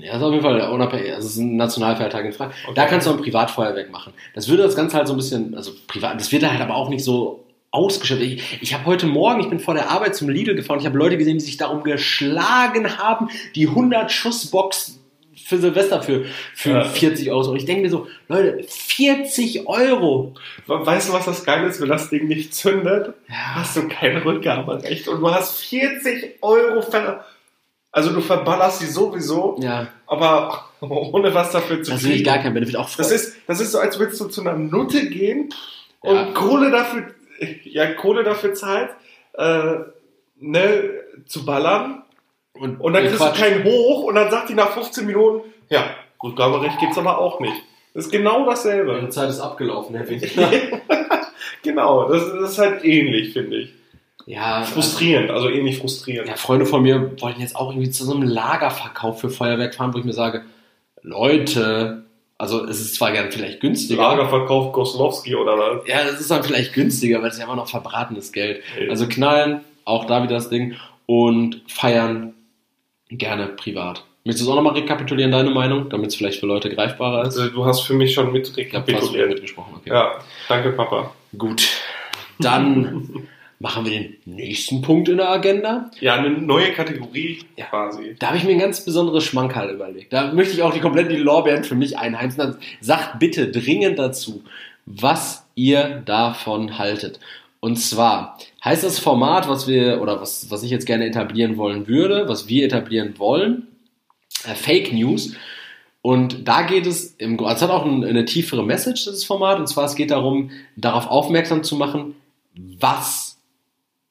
[0.00, 1.12] Ja, ist auf jeden Fall unabhängig.
[1.14, 2.64] Also es ist ein Nationalfeiertag in Frankreich.
[2.64, 2.74] Okay.
[2.74, 4.12] Da kannst du ein Privatfeuerwerk machen.
[4.34, 6.88] Das würde das Ganze halt so ein bisschen, also privat, das wird halt aber auch
[6.88, 8.22] nicht so ausgeschöpft.
[8.22, 10.98] Ich, ich habe heute Morgen, ich bin vor der Arbeit zum Lidl gefahren, ich habe
[10.98, 14.98] Leute gesehen, die sich darum geschlagen haben, die 100 Schussbox
[15.44, 16.84] für Silvester für, für Ja.
[16.84, 17.50] 40 Euro.
[17.50, 20.34] Und ich denke mir so, Leute, 40 Euro.
[20.66, 21.80] Weißt du, was das Geile ist?
[21.80, 23.54] Wenn das Ding nicht zündet, Ja.
[23.54, 27.24] hast du kein Rückgaberecht und du hast 40 Euro ver...
[27.90, 32.26] Also du verballerst die sowieso, Ja, aber ohne was dafür zu das will ich kriegen.
[32.26, 32.76] gar kein Benefit.
[32.76, 35.48] Auch Das ist, das ist so, als würdest du zu einer Nutte gehen
[36.00, 36.24] und Ja.
[36.34, 37.06] Kohle dafür,
[37.64, 38.90] ja, Kohle dafür zahlt,
[39.34, 39.74] äh,
[40.40, 40.90] ne,
[41.26, 42.02] zu ballern.
[42.54, 43.36] und, Und dann kriegst Quatsch.
[43.38, 45.90] du keinen hoch und dann sagt die nach 15 Minuten, ja,
[46.22, 47.62] Rückgaberecht gibt's aber auch nicht.
[47.94, 49.08] Das ist genau Ihre dasselbe.
[49.10, 50.50] Zeit ist abgelaufen, Herr Winkler.
[51.62, 53.74] genau, das, das ist halt ähnlich, finde ich.
[54.26, 56.28] Ja, Frustrierend, also ähnlich frustrierend.
[56.28, 59.94] Ja, Freunde von mir wollten jetzt auch irgendwie zu so einem Lagerverkauf für Feuerwerk fahren,
[59.94, 60.44] wo ich mir sage,
[61.02, 62.04] Leute,
[62.38, 64.00] also es ist zwar gern vielleicht günstiger.
[64.00, 65.88] Lagerverkauf Goslowski oder was?
[65.88, 68.62] Ja, es ist dann vielleicht günstiger, weil es ist ja immer noch verbratenes Geld.
[68.80, 68.90] Ja.
[68.90, 70.76] Also knallen, auch da wieder das Ding.
[71.06, 72.34] Und feiern
[73.08, 74.04] gerne privat.
[74.24, 77.38] Möchtest du es auch nochmal rekapitulieren, deine Meinung, damit es vielleicht für Leute greifbarer ist?
[77.38, 79.28] Also, du hast für mich schon mit Ich habe fast rekapituliert.
[79.30, 79.90] mitgesprochen, okay.
[79.90, 80.18] Ja,
[80.48, 81.12] danke Papa.
[81.36, 81.66] Gut.
[82.38, 83.26] Dann
[83.60, 85.90] machen wir den nächsten Punkt in der Agenda.
[86.00, 87.66] Ja, eine neue Kategorie Ja.
[87.66, 88.16] quasi.
[88.18, 90.12] Da habe ich mir ein ganz besonderes Schmankerl überlegt.
[90.12, 92.38] Da möchte ich auch die komplett die Lorbeeren für mich einheimsen.
[92.38, 94.44] Dann sagt bitte dringend dazu,
[94.86, 97.18] was ihr davon haltet.
[97.60, 101.88] Und zwar heißt das Format, was wir oder was, was ich jetzt gerne etablieren wollen
[101.88, 103.66] würde, was wir etablieren wollen,
[104.44, 105.34] äh, Fake News.
[106.00, 109.58] Und da geht es im Grunde, es hat auch ein, eine tiefere Message, dieses Format.
[109.58, 112.14] Und zwar, es geht darum, darauf aufmerksam zu machen,
[112.54, 113.27] was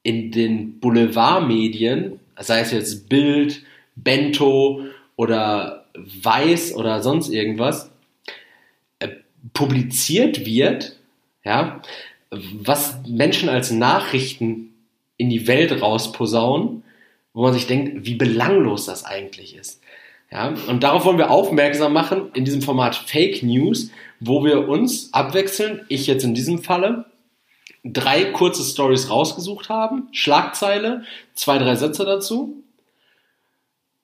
[0.07, 3.61] in den Boulevardmedien, sei es jetzt Bild,
[3.97, 4.85] Bento
[5.17, 7.91] oder Weiß oder sonst irgendwas,
[8.99, 9.09] äh,
[9.53, 10.95] publiziert wird,
[11.43, 11.81] ja,
[12.31, 14.75] was Menschen als Nachrichten
[15.17, 16.83] in die Welt rausposaunen,
[17.33, 19.81] wo man sich denkt, wie belanglos das eigentlich ist.
[20.31, 23.91] Ja, und darauf wollen wir aufmerksam machen in diesem Format Fake News,
[24.21, 27.05] wo wir uns abwechseln, ich jetzt in diesem Falle,
[27.83, 31.03] drei kurze Stories rausgesucht haben, Schlagzeile,
[31.33, 32.63] zwei, drei Sätze dazu.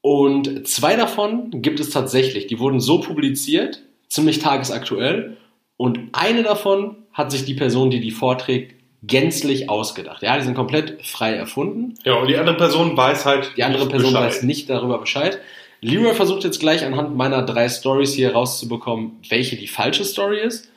[0.02, 5.38] Und zwei davon gibt es tatsächlich, die wurden so publiziert, ziemlich tagesaktuell.
[5.78, 10.22] Und eine davon hat sich die Person, die die vorträgt, gänzlich ausgedacht.
[10.24, 11.96] Ja, die sind komplett frei erfunden.
[12.04, 13.52] Ja, und die andere Person weiß halt.
[13.58, 14.28] Die andere nicht Person Bescheid.
[14.28, 15.40] weiß nicht darüber Bescheid.
[15.82, 20.72] Leroy versucht jetzt gleich anhand meiner drei Stories hier rauszubekommen, welche die falsche Story ist.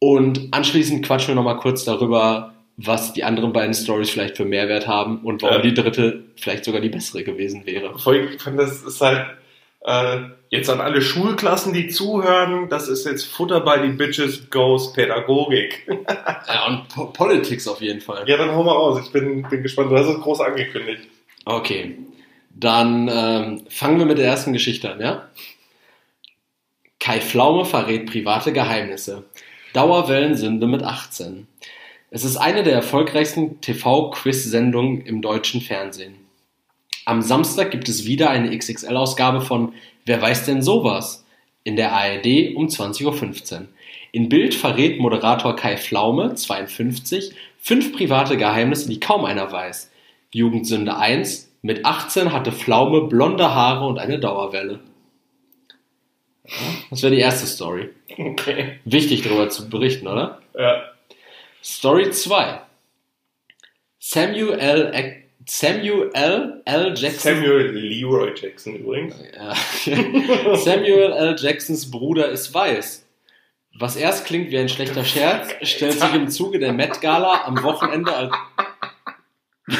[0.00, 4.88] Und anschließend quatschen wir nochmal kurz darüber, was die anderen beiden Stories vielleicht für Mehrwert
[4.88, 5.62] haben und warum Ja.
[5.62, 7.98] die dritte vielleicht sogar die bessere gewesen wäre.
[7.98, 9.26] Voll- das ist halt
[9.84, 14.92] äh, jetzt an alle Schulklassen, die zuhören, das ist jetzt Futter bei die Bitches Goes
[14.94, 15.86] Pädagogik.
[16.48, 18.26] Ja, und po Politics auf jeden Fall.
[18.28, 19.00] Ja, dann hau mal raus.
[19.04, 19.90] Ich bin, bin gespannt.
[19.92, 21.02] Du hast es groß angekündigt.
[21.44, 21.96] Okay,
[22.54, 25.28] dann ähm, fangen wir mit der ersten Geschichte an, ja?
[26.98, 29.24] Kai Pflaume verrät private Geheimnisse.
[29.72, 31.46] Dauerwellensünde mit 18.
[32.10, 36.14] Es ist eine der erfolgreichsten TV-Quiz-Sendungen im deutschen Fernsehen.
[37.04, 39.72] Am Samstag gibt es wieder eine XXL-Ausgabe von
[40.06, 41.24] Wer weiß denn sowas?
[41.64, 43.66] in der ARD um 20.15 Uhr.
[44.12, 49.90] In Bild verrät Moderator Kai Pflaume, 52, fünf private Geheimnisse, die kaum einer weiß.
[50.32, 51.52] Jugendsünde 1.
[51.62, 54.80] Mit 18 hatte Pflaume blonde Haare und eine Dauerwelle.
[56.90, 57.90] Das wäre die erste Story.
[58.16, 58.80] Okay.
[58.84, 60.40] Wichtig darüber zu berichten, oder?
[60.58, 60.90] Ja.
[61.62, 62.60] Story 2.
[63.98, 65.22] Samuel L.
[65.46, 66.94] Samuel L.
[66.96, 67.34] Jackson.
[67.34, 69.14] Samuel Leroy Jackson übrigens.
[69.36, 69.54] Ja.
[70.56, 71.36] Samuel L.
[71.38, 73.06] Jacksons Bruder ist weiß.
[73.78, 77.62] Was erst klingt wie ein schlechter Scherz, stellt sich im Zuge der Met Gala am
[77.62, 78.32] Wochenende als
[79.70, 79.78] ja,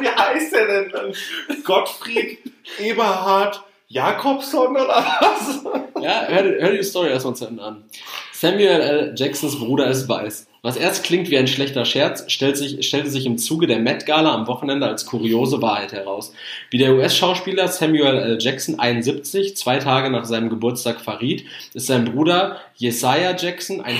[0.00, 1.14] wie heißt der denn dann?
[1.62, 2.38] Gottfried
[2.80, 4.86] Eberhard Jakobson oder
[5.20, 5.64] was?
[6.02, 7.84] Ja, hör, hör die Story erstmal zu Ende an.
[8.32, 9.14] Samuel L.
[9.16, 10.46] Jacksons Bruder ist weiß.
[10.60, 14.04] Was erst klingt wie ein schlechter Scherz, stellt sich, stellte sich im Zuge der Met
[14.04, 16.32] Gala am Wochenende als kuriose Wahrheit heraus.
[16.70, 18.38] Wie der US-Schauspieler Samuel L.
[18.40, 23.96] Jackson 71 zwei Tage nach seinem Geburtstag verriet, ist sein Bruder Jesiah Jackson ein,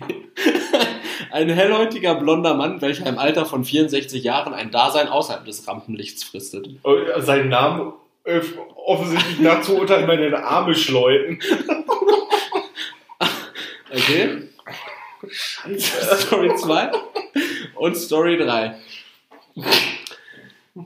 [1.30, 6.24] ein hellhäutiger blonder Mann, welcher im Alter von 64 Jahren ein Dasein außerhalb des Rampenlichts
[6.24, 6.68] fristet.
[6.82, 7.92] Oh, Sein Name
[8.24, 8.40] äh,
[8.76, 11.40] offensichtlich nach zu urteilen bei den Amish-Leuten.
[13.94, 14.48] Okay?
[15.78, 16.90] Story 2
[17.74, 18.74] und Story 3.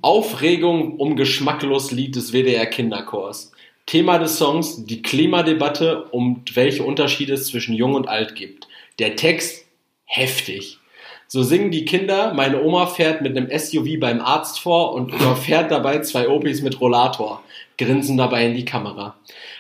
[0.02, 3.52] Aufregung um geschmacklos Lied des WDR Kinderchors.
[3.86, 8.66] Thema des Songs die Klimadebatte und welche Unterschiede es zwischen Jung und Alt gibt.
[8.98, 9.64] Der Text
[10.04, 10.80] heftig.
[11.28, 15.72] So singen die Kinder, meine Oma fährt mit einem SUV beim Arzt vor und überfährt
[15.72, 17.42] dabei zwei Opis mit Rollator,
[17.78, 19.16] grinsen dabei in die Kamera.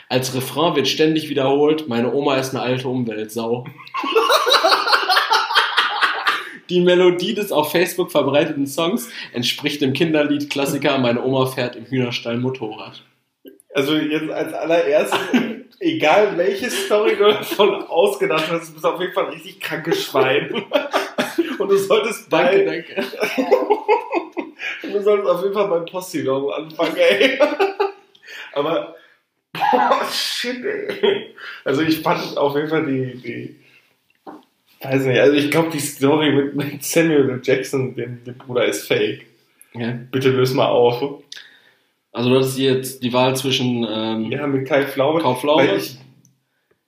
[0.08, 3.66] Als Refrain wird ständig wiederholt, meine Oma ist eine alte Umweltsau.
[6.68, 11.84] Die Melodie des auf Facebook verbreiteten Songs entspricht dem Kinderlied Klassiker Meine Oma fährt im
[11.86, 13.02] Hühnerstall Motorrad.
[13.72, 15.18] Also jetzt als allererstes,
[15.80, 20.02] egal welche Story du davon ausgedacht hast, du bist auf jeden Fall ein richtig krankes
[20.04, 20.64] Schwein.
[21.58, 23.04] Und du solltest Danke, bei, danke.
[24.82, 27.38] du solltest auf jeden Fall beim Postillon anfangen, ey.
[28.52, 28.96] Aber,
[29.52, 31.34] boah, shit, ey.
[31.64, 33.56] Also ich fand auf jeden Fall die, die
[34.82, 37.40] weiß nicht, also ich glaube die Story mit, mit Samuel.
[37.42, 39.26] Jackson, dem, dem Bruder, ist fake.
[39.74, 39.98] Ja.
[40.10, 41.22] Bitte löse mal auf.
[42.12, 45.20] Also das ist jetzt die Wahl zwischen ähm, Ja, mit Kai Pflaume.
[45.20, 45.76] Kai Pflaume.
[45.76, 45.98] Ich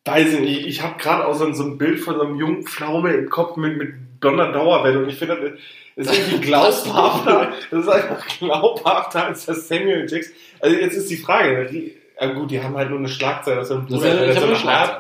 [0.05, 3.13] weiß nicht, ich habe gerade auch so, so ein Bild von so einem jungen Pflaume
[3.13, 5.57] im Kopf mit, mit blonder Dauerwelle und ich finde,
[5.97, 10.35] das ist irgendwie glaubhafter, das ist einfach glaubhafter als das Samuel Jackson.
[10.61, 11.95] Also jetzt ist die Frage, die,
[12.35, 14.47] gut, die haben halt nur eine Schlagzeile, dass er ein Das Bruder ja- ist, so
[14.47, 14.57] eine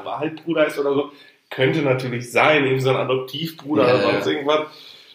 [0.06, 1.12] ein Halbbruder ist oder so.
[1.50, 4.32] Könnte natürlich sein, eben so ein Adoptivbruder Ja, oder sonst ja.
[4.32, 4.66] irgendwas.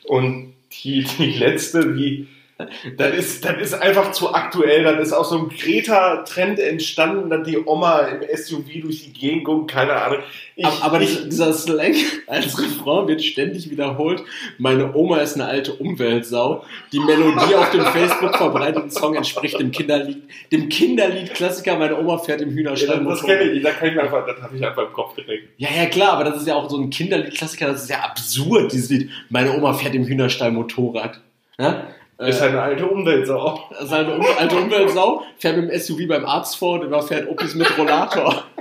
[0.05, 2.27] Und die, die letzte, wie,
[2.97, 4.83] das ist, das ist einfach zu aktuell.
[4.83, 9.45] Das ist aus so einem Greta-Trend entstanden, dass die Oma im SUV durch die Gegend
[9.45, 10.19] guckt, keine Ahnung.
[10.55, 11.95] Ich, aber, aber ich, dieser Slang
[12.27, 14.23] als Refrain wird ständig wiederholt.
[14.59, 16.63] Meine Oma ist eine alte Umweltsau.
[16.91, 22.19] Die Melodie auf dem Facebook verbreiteten Song entspricht dem Kinderlied, dem Kinderlied Klassiker Meine Oma
[22.19, 24.63] fährt im ja, Hühnerstall das, das kenne ich, da kann ich einfach, das habe ich
[24.63, 25.49] einfach im Kopf direkt.
[25.57, 28.71] Ja, ja, klar, aber das ist ja auch so ein Kinderlied-Klassiker, das ist ja absurd,
[28.71, 29.09] dieses Lied.
[29.29, 31.19] Meine Oma fährt im Hühnerstall Motorrad.
[31.57, 31.87] Ja?
[32.19, 33.69] Ist Äh, halt eine alte Umweltsau.
[33.81, 37.27] ist halt eine um alte Umweltsau, fährt mit dem SUV beim Arzt vor und überfährt
[37.29, 38.43] Opis mit Rollator.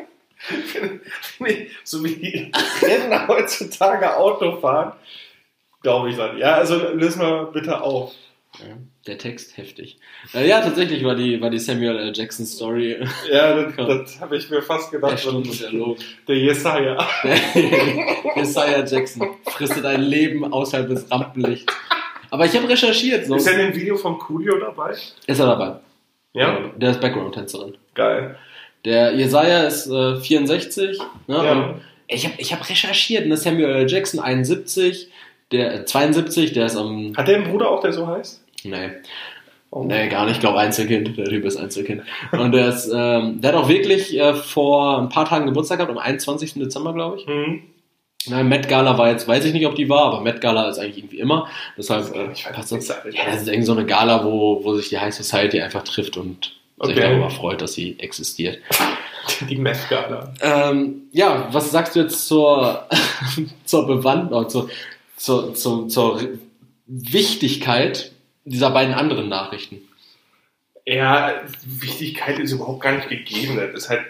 [1.84, 2.52] So wie die
[2.84, 4.92] Rentner heutzutage Auto fahren,
[5.82, 6.36] glaube ich dann.
[6.36, 8.12] Ja, also löse mal bitte auf.
[9.06, 9.98] Der Text heftig.
[10.34, 12.12] Äh, ja, tatsächlich war die, war die Samuel L.
[12.14, 12.96] Jackson Story
[13.30, 15.20] Ja, das, das habe ich mir fast der gedacht.
[15.20, 15.96] Stunde ist erlogen.
[16.28, 16.98] Der Jesaja.
[18.84, 21.72] Jackson fristet ein Leben außerhalb des Rampenlichts.
[22.32, 23.26] Aber ich habe recherchiert.
[23.26, 23.34] So.
[23.34, 24.92] Ist er in dem Video von Coolio dabei?
[24.92, 25.76] Ist er dabei?
[26.32, 26.60] Ja.
[26.76, 27.74] Der ist Background-Tänzerin.
[27.94, 28.38] Geil.
[28.86, 30.98] Der Jesaja ist äh, 64.
[31.26, 31.36] Ne?
[31.36, 31.74] Ja.
[32.08, 33.26] Ich habe ich hab recherchiert.
[33.26, 33.36] Ne?
[33.36, 33.90] Samuel L.
[33.90, 35.10] Jackson 71.
[35.52, 37.12] Der, äh, 72, der ist am.
[37.14, 38.42] Hat der einen Bruder auch, der so heißt?
[38.64, 38.92] Nee.
[39.70, 39.84] Oh.
[39.84, 40.36] Nee, gar nicht.
[40.36, 41.18] Ich glaube Einzelkind.
[41.18, 42.02] Der Typ ist Einzelkind.
[42.32, 45.92] Und der ist, ähm, der hat auch wirklich äh, vor ein paar Tagen Geburtstag gehabt,
[45.92, 46.54] am 21.
[46.54, 47.26] Dezember, glaube ich.
[47.26, 47.62] Hm.
[48.28, 50.78] Nein, Met Gala war jetzt, weiß ich nicht, ob die war, aber Met Gala ist
[50.78, 51.48] eigentlich irgendwie immer.
[51.76, 52.88] Deshalb äh, Ich passt das.
[52.88, 52.96] Ja,
[53.26, 56.44] das ist irgendwie so eine Gala, wo, wo sich die High Society einfach trifft und
[56.82, 57.00] sich Okay.
[57.00, 58.58] darüber freut, dass sie existiert.
[59.48, 60.34] Die Meth-Gala.
[60.40, 62.88] Ähm, ja, was sagst du jetzt zur,
[63.64, 64.68] zur Bewandtnis, zur,
[65.16, 66.20] zur, zur, zur
[66.86, 68.12] Wichtigkeit
[68.44, 69.78] dieser beiden anderen Nachrichten?
[70.84, 71.32] Ja,
[71.64, 73.56] Wichtigkeit ist überhaupt gar nicht gegeben.
[73.56, 74.02] Das ist halt,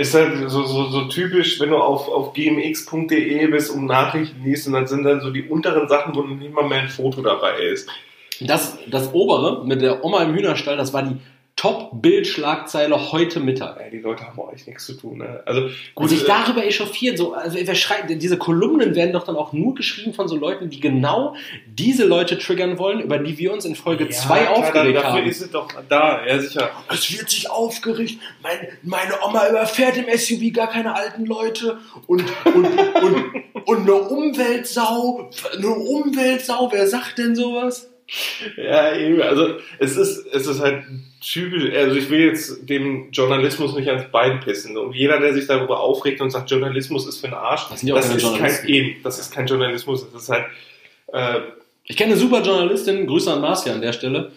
[0.00, 4.66] ist halt so, so, so typisch, wenn du auf, auf gmx.de bist und Nachrichten liest
[4.66, 7.58] und dann sind dann so die unteren Sachen, wo nicht mal mehr ein Foto dabei
[7.58, 7.86] ist.
[8.40, 11.18] Das, das obere mit der Oma im Hühnerstall, das war die
[11.60, 13.78] Top-Bild-Schlagzeile heute Mittag.
[13.78, 15.18] Ey, die Leute haben auch echt nichts zu tun.
[15.18, 15.42] Ne?
[15.44, 19.24] Also Und gut, sich äh, darüber echauffieren, so, also wer schreibt, diese Kolumnen werden doch
[19.24, 21.36] dann auch nur geschrieben von so Leuten, die genau
[21.66, 25.26] diese Leute triggern wollen, über die wir uns in Folge 2 klar, aufgeregt dafür haben.
[25.26, 26.70] ist es doch da, ja sicher.
[26.88, 28.18] Es wird sich aufgeregt.
[28.42, 33.34] Mein, meine Oma überfährt im SUV gar keine alten Leute und, und, und,
[33.66, 35.28] und eine Umweltsau.
[35.54, 37.89] Eine Umweltsau, wer sagt denn sowas?
[38.56, 40.84] Ja, eben, also es ist, es ist halt
[41.20, 44.76] typisch, also ich will jetzt dem Journalismus nicht ans Bein pissen.
[44.76, 48.16] Und jeder, der sich darüber aufregt und sagt, Journalismus ist für den Arsch, Das keine
[48.16, 50.46] ist kein, eben, das ist kein Journalismus, das ist halt,
[51.12, 51.40] äh,
[51.84, 54.32] Ich kenne eine super Journalistin, Grüße an Marcia an der Stelle.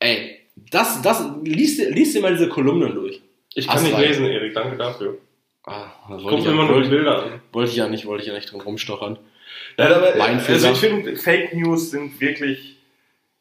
[0.00, 0.38] Ey,
[0.70, 3.20] das, das, liest, dir- liest dir mal diese Kolumnen durch.
[3.54, 5.18] ich kann Hast nicht lesen, Erik, danke dafür.
[5.64, 7.40] Ah, das wollte Guck ich, ja, immer nur Bilder an.
[7.52, 9.18] wollte ich ja nicht, wollte ich ja nicht drum rumstochern.
[9.78, 10.72] Ja, aber, Mein also Fehler.
[10.72, 12.76] ich finde, Fake News sind wirklich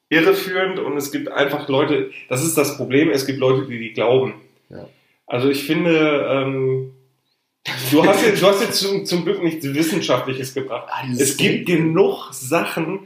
[0.09, 3.93] irreführend und es gibt einfach Leute, das ist das Problem, es gibt Leute, die die
[3.93, 4.35] glauben.
[4.69, 4.87] Ja.
[5.27, 6.91] Also ich finde, ähm,
[7.91, 10.87] du hast jetzt, du hast jetzt zum, zum Glück nichts Wissenschaftliches gebracht.
[11.07, 12.99] Dieses Es gibt genug Sachen,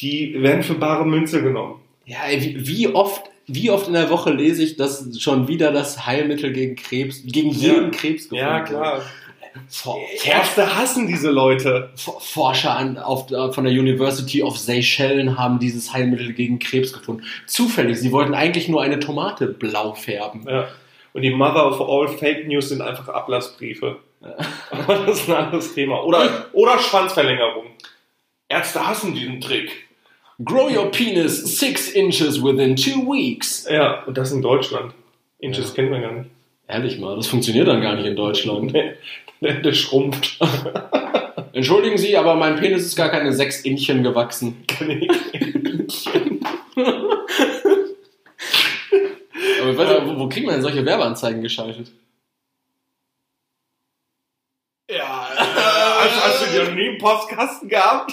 [0.00, 1.80] die werden für bare Münze genommen.
[2.04, 6.06] Ja, wie, wie oft, wie oft in der Woche lese ich, dass schon wieder das
[6.06, 8.64] Heilmittel gegen Krebs, gegen jeden Krebs gefunden Ja, wurde?
[8.70, 9.02] klar.
[9.68, 11.90] For, Ärzte hassen diese Leute.
[11.96, 16.92] for, Forscher an, auf, äh, von der University of Seychellen haben dieses Heilmittel gegen Krebs
[16.92, 17.22] gefunden.
[17.46, 20.44] Zufällig, sie wollten eigentlich nur eine Tomate blau färben.
[20.48, 20.68] Ja.
[21.12, 23.98] Und die Mother of all Fake News sind einfach Ablassbriefe.
[24.70, 26.02] Aber das ist ein anderes Thema.
[26.02, 27.66] Oder, oder Schwanzverlängerung.
[28.48, 29.70] Ärzte hassen diesen Trick.
[30.44, 33.68] Grow your penis six inches within two weeks.
[33.70, 34.92] Ja, und das in Deutschland.
[35.38, 35.74] Inches Ja.
[35.74, 36.30] kennt man gar nicht.
[36.66, 38.74] Ehrlich mal, das funktioniert dann gar nicht in Deutschland.
[38.74, 38.94] Der,
[39.40, 40.38] der, der schrumpft.
[41.52, 44.64] Entschuldigen Sie, aber mein Penis ist gar keine sechs Inchen gewachsen.
[49.60, 51.90] Aber ich weiß nicht, wo, wo kriegt man denn solche Werbeanzeigen geschaltet?
[54.90, 58.12] ja, hast, hast du die noch nie im Postkasten gehabt?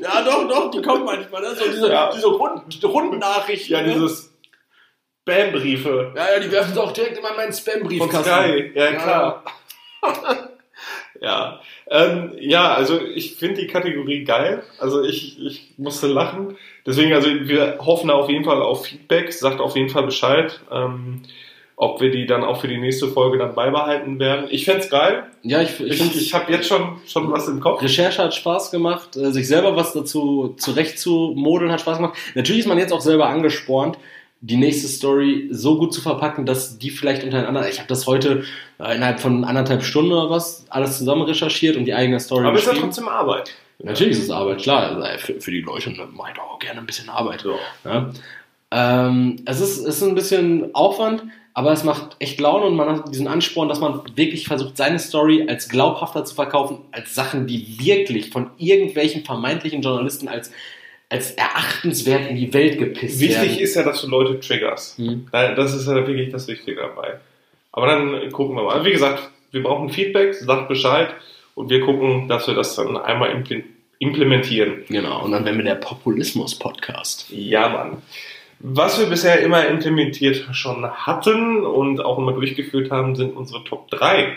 [0.00, 1.42] Ja, doch, doch, die kommen manchmal.
[1.42, 1.54] Ne?
[1.54, 2.10] So diese, Ja.
[2.14, 3.72] diese Rund, Rundnachrichten.
[3.74, 3.94] Ja, ne?
[3.94, 4.27] dieses
[5.32, 8.22] Spam-Briefe ja, ja, die werfen sie auch direkt immer in meinen von Spam-Briefkasten.
[8.24, 8.72] Sky.
[8.74, 9.44] Ja, klar.
[11.20, 11.60] Ja,
[11.90, 14.62] ähm, ja, also ich finde die Kategorie geil.
[14.78, 16.56] Also ich, ich musste lachen.
[16.86, 19.32] Deswegen, also wir hoffen auf jeden Fall auf Feedback.
[19.32, 21.22] Sagt auf jeden Fall Bescheid, ähm,
[21.74, 24.46] ob wir die dann auch für die nächste Folge dann beibehalten werden.
[24.50, 25.24] Ich fänd's geil.
[25.42, 27.82] Ja, ich, ich Ich, finde, ich, habe jetzt schon, schon was im Kopf.
[27.82, 32.16] Recherche hat Spaß gemacht, äh, sich selber was dazu zurecht zu modeln hat Spaß gemacht.
[32.34, 33.98] Natürlich ist man jetzt auch selber angespornt,
[34.40, 37.68] die nächste Story so gut zu verpacken, dass die vielleicht untereinander.
[37.68, 38.44] Ich habe das heute
[38.78, 42.56] äh, innerhalb von anderthalb Stunden oder was alles zusammen recherchiert und die eigene Story Aber
[42.56, 43.54] es ist ja trotzdem Arbeit.
[43.80, 44.90] Natürlich ist es Arbeit, klar.
[44.90, 47.42] Also, äh, Für, für die Leute ne, mache ich auch gerne ein bisschen Arbeit.
[47.42, 47.56] So.
[47.84, 48.10] Ja.
[48.70, 51.24] Ähm, es ist, es ist ein bisschen Aufwand,
[51.54, 54.98] aber es macht echt Laune und man hat diesen Ansporn, dass man wirklich versucht, seine
[54.98, 60.52] Story als glaubhafter zu verkaufen, als Sachen, die wirklich von irgendwelchen vermeintlichen Journalisten als,
[61.10, 63.58] als erachtenswert in die Welt gepisst Wichtig werden.
[63.60, 64.98] ist ja, dass du Leute triggerst.
[64.98, 65.26] Hm.
[65.32, 67.14] Da- Das ist ja wirklich das Wichtige dabei.
[67.72, 68.74] Aber dann gucken wir mal.
[68.74, 71.08] Also wie gesagt, wir brauchen Feedback, sagt Bescheid
[71.54, 73.64] und wir gucken, dass wir das dann einmal impl-
[73.98, 74.84] implementieren.
[74.88, 77.26] Genau, und dann wären wir der Populismus-Podcast.
[77.30, 78.02] Ja, Mann.
[78.60, 83.88] Was wir bisher immer implementiert schon hatten und auch immer durchgeführt haben, sind unsere Top
[83.90, 84.36] 3.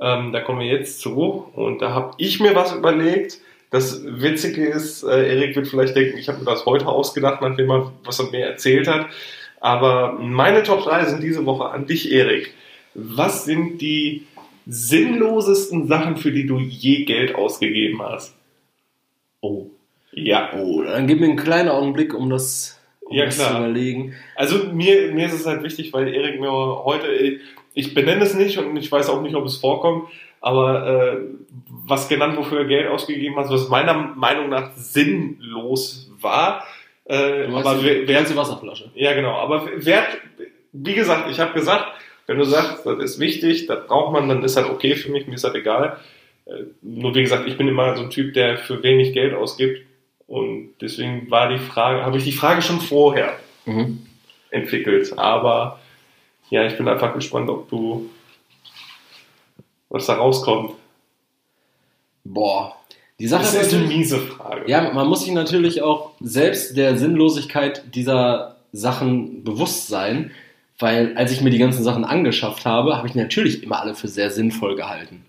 [0.00, 3.38] Ähm, da kommen wir jetzt zu und da habe ich mir was überlegt.
[3.70, 7.70] Das Witzige ist, äh, Erik wird vielleicht denken, ich habe mir das heute ausgedacht, nachdem
[7.70, 9.06] er was er mir erzählt hat.
[9.60, 12.52] Aber meine Top 3 sind diese Woche an dich, Erik.
[12.94, 14.26] Was sind die
[14.66, 18.34] sinnlosesten Sachen, für die du je Geld ausgegeben hast?
[19.40, 19.66] Oh.
[20.12, 20.50] Ja.
[20.56, 24.14] Oh, dann gib mir einen kleinen Augenblick, um das, um Ja, das zu überlegen.
[24.34, 27.38] Also mir, mir ist es halt wichtig, weil Erik mir heute,
[27.74, 30.08] ich benenne es nicht und ich weiß auch nicht, ob es vorkommt,
[30.40, 31.16] aber äh,
[31.86, 36.64] was genannt, wofür er Geld ausgegeben hat, was meiner Meinung nach sinnlos war.
[37.04, 38.90] Äh, Du aber die wer, ganze Wasserflasche.
[38.94, 40.04] ja genau, aber wer,
[40.72, 41.86] wie gesagt, ich habe gesagt,
[42.26, 45.26] wenn du sagst, das ist wichtig, das braucht man, dann ist halt okay für mich,
[45.26, 45.96] mir ist das egal.
[46.46, 49.84] Äh, nur wie gesagt, ich bin immer so ein Typ, der für wenig Geld ausgibt.
[50.28, 53.32] Und deswegen war die Frage, habe ich die Frage schon vorher
[53.66, 54.06] Mhm.
[54.50, 55.12] entwickelt.
[55.18, 55.80] Aber
[56.50, 58.08] ja, ich bin einfach gespannt, ob du
[59.90, 60.72] was da rauskommt.
[62.24, 62.76] Boah.
[63.18, 64.62] Die Sache Das ist eine miese Frage.
[64.66, 70.30] ja, man muss sich natürlich auch selbst der Sinnlosigkeit dieser Sachen bewusst sein,
[70.78, 74.08] weil als ich mir die ganzen Sachen angeschafft habe, habe ich natürlich immer alle für
[74.08, 75.26] sehr sinnvoll gehalten.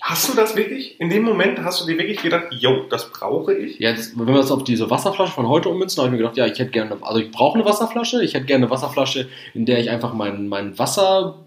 [0.00, 1.00] Hast du das wirklich?
[1.00, 3.78] In dem Moment hast du dir wirklich gedacht, yo, das brauche ich?
[3.78, 6.46] Jetzt, wenn wir das auf diese Wasserflasche von heute ummünzen, habe ich mir gedacht, ja,
[6.46, 9.78] ich hätte gerne, also ich brauche eine Wasserflasche, ich hätte gerne eine Wasserflasche, in der
[9.78, 11.38] ich einfach mein, mein Wasser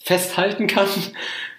[0.00, 0.88] festhalten kann,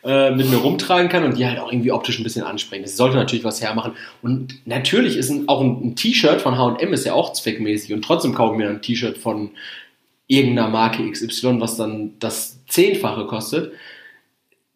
[0.04, 2.86] äh, mit mir rumtragen kann und die halt auch irgendwie optisch ein bisschen ansprechen.
[2.88, 3.94] Sie sollte natürlich was hermachen.
[4.22, 8.04] Und natürlich ist ein, auch ein, ein T-Shirt von H&M ist ja auch zweckmäßig und
[8.04, 9.52] trotzdem kaufe ich mir ein T-Shirt von
[10.28, 13.74] irgendeiner Marke XY, was dann das Zehnfache kostet.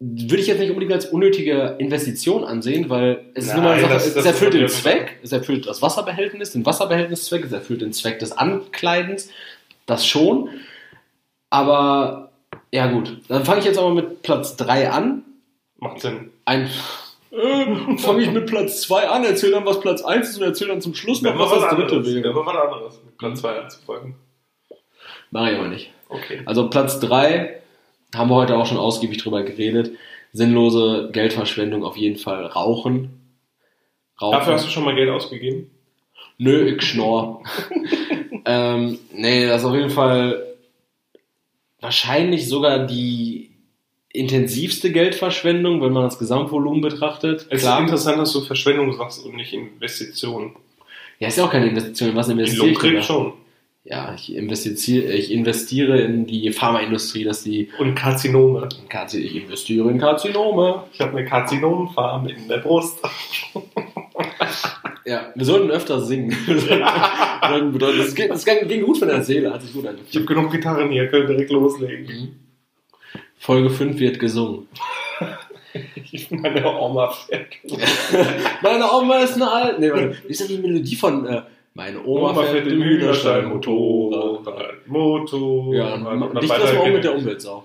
[0.04, 3.92] Würde ich jetzt nicht unbedingt als unnötige Investition ansehen, weil es ist nur mal Sache,
[3.92, 7.92] das- es das erfüllt den Zweck, es erfüllt das Wasserbehältnis, den Wasserbehältniszweck, es erfüllt den
[7.92, 9.30] Zweck des Ankleidens,
[9.86, 10.48] das schon.
[11.50, 12.31] Aber
[12.72, 15.22] ja gut, dann fange ich jetzt aber mit Platz 3 an.
[15.78, 16.30] Macht Sinn.
[16.44, 16.68] Ein
[17.32, 20.68] äh, fange ich mit Platz 2 an, erzähl dann, was Platz 1 ist und erzähl
[20.68, 22.14] dann zum Schluss noch, was was das dritte anderes.
[22.14, 22.46] Wenn wäre.
[22.46, 23.00] was anderes.
[23.04, 24.14] Mit Plan 2 anzufolgen.
[25.30, 25.90] Mach ich aber nicht.
[26.10, 26.42] Okay.
[26.44, 27.60] Also Platz 3
[28.14, 29.96] haben wir heute auch schon ausgiebig drüber geredet.
[30.34, 32.44] Sinnlose Geldverschwendung auf jeden Fall.
[32.46, 33.18] Rauchen.
[34.20, 34.32] Rauchen.
[34.32, 35.70] Dafür hast du schon mal Geld ausgegeben?
[36.36, 37.42] Nö, ich schnorr.
[38.44, 40.51] ähm, nee, das ist auf jeden Fall
[41.82, 43.50] wahrscheinlich sogar die
[44.08, 47.46] intensivste Geldverschwendung, wenn man das Gesamtvolumen betrachtet.
[47.50, 50.56] Es ist interessant, dass du Verschwendung sagst und nicht Investition.
[51.18, 52.10] Ja, ist ja auch keine Investition.
[52.10, 53.34] In Was investiere ich denn schon.
[53.84, 58.68] Ja, ich investiere, ich investiere in die Pharmaindustrie, dass die Und Karzinome.
[59.12, 60.84] ich investiere in Karzinome.
[60.92, 62.98] Ich habe eine Karzinomenfarm in der Brust.
[65.12, 66.34] Ja, wir sollten öfter singen.
[67.42, 70.26] Das, ging, das ging gut von der Seele, hat sich gut Ich habe angefühlt.
[70.28, 72.06] genug Gitarren hier, können direkt loslegen.
[72.06, 72.36] Mhm.
[73.36, 74.68] Folge 5 wird gesungen.
[76.30, 77.46] Meine Oma fährt.
[78.62, 79.80] Meine Oma ist eine alte.
[79.80, 80.16] Nee, warte.
[80.24, 81.42] Wie ist denn die Melodie von äh,
[81.74, 84.86] Meine Oma, fährt im Hühnerstall Motorrad?
[84.86, 85.74] Motor.
[85.74, 87.64] Ja, Und dann dicht das mal um mit der Umweltsau.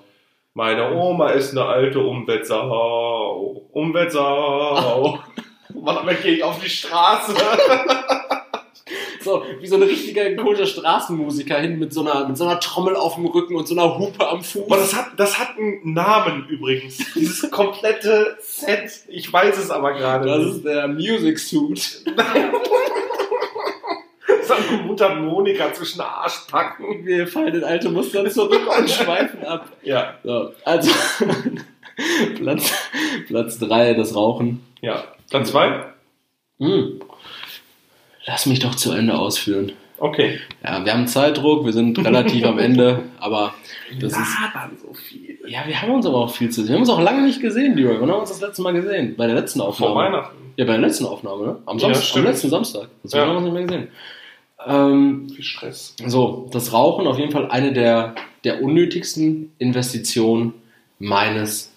[0.56, 3.62] Meine Oma ist eine alte Umweltsau.
[3.72, 5.20] Umweltsau.
[6.24, 7.34] Gehe ich auf die Straße.
[9.20, 12.96] So, wie so ein richtiger komischer Straßenmusiker hin mit so, einer, mit so einer Trommel
[12.96, 14.68] auf dem Rücken und so einer Hupe am Fuß.
[14.68, 16.98] Aber das hat, das hat einen Namen übrigens.
[17.14, 18.90] Dieses komplette Set.
[19.10, 20.26] Ich weiß es aber gerade.
[20.28, 22.06] Das ist der Music Suit.
[24.86, 27.06] Mutter Monika zwischen Arsch packen.
[27.06, 29.66] Wir fallen in alte Muster zurück und schweifen ab.
[29.84, 30.90] Ja, So, also
[32.38, 32.72] Platz,
[33.28, 34.64] Platz 3, das Rauchen.
[34.82, 35.04] ja.
[35.30, 35.86] Platz zwei?
[36.60, 37.00] Hm.
[38.26, 39.72] Lass mich doch zu Ende ausführen.
[40.00, 40.40] Okay.
[40.64, 43.54] Ja, wir haben Zeitdruck, wir sind relativ am Ende, aber
[44.00, 44.28] das ist.
[44.54, 45.40] dann so viel.
[45.48, 46.68] Ja, wir haben uns aber auch viel zu sehen.
[46.70, 47.96] Wir haben uns auch lange nicht gesehen, Leroy.
[47.96, 49.16] Wann haben wir uns das letzte Mal gesehen?
[49.18, 49.94] Bei der letzten Aufnahme.
[49.94, 50.36] Vor Weihnachten.
[50.58, 51.58] Ja, bei der letzten Aufnahme, ne?
[51.66, 52.26] Am, Ja, Samstag, am stimmt.
[52.26, 52.88] letzten Samstag.
[53.04, 53.28] Deswegen Ja.
[53.28, 53.88] haben wir uns nicht mehr gesehen.
[54.66, 55.96] Ähm, Viel Stress.
[56.06, 60.54] so, das Rauchen auf jeden Fall eine der, der unnötigsten Investitionen
[61.00, 61.72] meines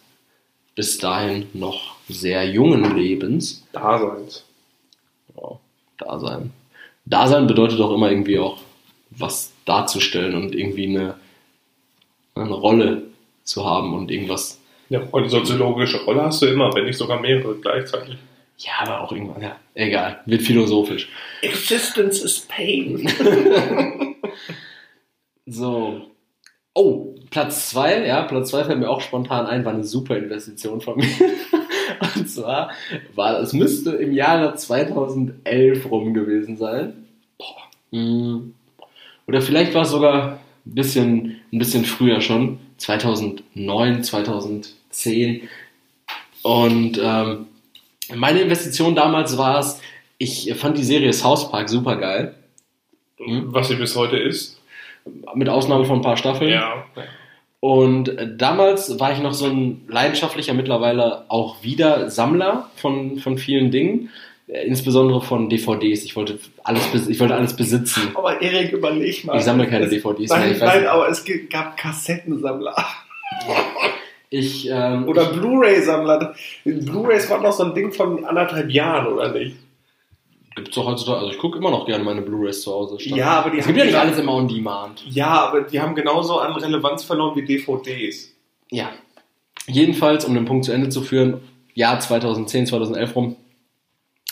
[0.75, 3.67] bis dahin noch sehr jungen Lebens.
[3.73, 4.45] Daseins.
[5.37, 5.59] Ja,
[5.99, 6.53] Dasein.
[7.05, 8.59] Dasein bedeutet auch immer irgendwie auch
[9.11, 11.15] was darzustellen und irgendwie eine,
[12.35, 13.03] eine Rolle
[13.45, 14.61] zu haben und irgendwas.
[14.89, 18.17] Ja, und soziologische Rolle hast du immer, wenn nicht sogar mehrere gleichzeitig.
[18.59, 21.09] Ja, aber auch irgendwann, ja, egal, wird philosophisch.
[21.43, 23.09] Existence is pain.
[25.51, 26.03] So.
[26.75, 30.81] Oh, Platz 2, ja, Platz 2 fällt mir auch spontan ein, war eine super Investition
[30.81, 31.09] von mir.
[32.17, 32.71] Und zwar
[33.15, 37.07] war, es müsste im Jahre 2011 rum gewesen sein.
[37.39, 37.99] Boah.
[37.99, 38.55] Mm.
[39.27, 45.49] Oder vielleicht war es sogar ein bisschen, ein bisschen früher schon, 2009, 2010.
[46.43, 47.47] Und ähm,
[48.15, 49.81] meine Investition damals war es,
[50.19, 52.35] ich fand die Serie South Park super geil.
[53.19, 53.53] Hm?
[53.53, 54.61] Was sie bis heute ist.
[55.35, 56.51] mit Ausnahme von ein paar Staffeln.
[56.51, 56.87] Ja.
[57.61, 63.37] Und äh, damals war ich noch so ein leidenschaftlicher, mittlerweile auch wieder Sammler von, von
[63.37, 64.09] vielen Dingen,
[64.49, 66.05] äh, insbesondere von DVDs.
[66.05, 68.13] Ich wollte alles, ich wollte alles besitzen.
[68.15, 69.37] Aber Erik, überleg mal.
[69.37, 70.39] Ich sammle keine Es- DVDs mehr.
[70.39, 72.75] Nein, Ich, weiß nein, aber es gab Kassettensammler.
[74.31, 76.35] ich, ähm, Oder Blu-ray-Sammler.
[76.65, 79.57] Blu-rays waren doch so ein Ding von anderthalb Jahren, oder nicht?
[80.61, 82.99] Gibt's doch heutzutage, also ich gucke immer noch gerne meine Blu-rays zu Hause.
[82.99, 83.17] Stand.
[83.17, 85.05] Ja, aber die es gibt ja nicht alles immer on demand.
[85.09, 88.35] Ja, aber die haben genauso an Relevanz verloren wie DVDs.
[88.71, 88.91] Ja.
[89.67, 91.41] Jedenfalls, um den Punkt zu Ende zu führen,
[91.75, 93.37] Jahr 2010, 2011 rum,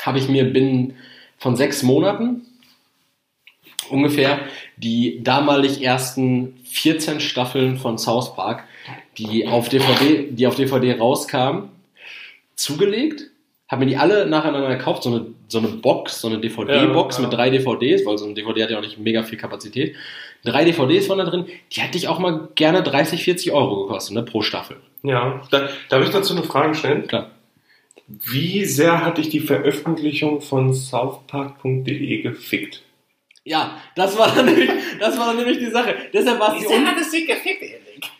[0.00, 0.96] habe ich mir binnen
[1.38, 2.46] von sechs Monaten
[3.90, 4.40] ungefähr
[4.76, 8.64] die damalig ersten 14 Staffeln von South Park,
[9.16, 11.70] die auf DVD, die auf DVD rauskamen,
[12.54, 13.30] zugelegt,
[13.68, 17.22] habe mir die alle nacheinander gekauft, so eine, so eine Box, so eine DVD-Box Ja,
[17.22, 17.28] ja.
[17.28, 19.94] mit drei DVDs, weil so eine DVD hat ja auch nicht mega viel Kapazität.
[20.44, 24.14] Drei DVDs waren da drin, die hätte ich auch mal gerne 30, 40 Euro gekostet,
[24.14, 24.78] ne, pro Staffel.
[25.02, 27.06] Ja, da, darf ich dazu eine Frage stellen?
[27.06, 27.30] Klar.
[28.06, 32.82] Wie sehr hat dich die Veröffentlichung von southpark.de gefickt?
[33.44, 35.94] Ja, das war dann nämlich, das war dann nämlich die Sache.
[36.12, 38.10] Deshalb war es die un es dich gefickt, Erik?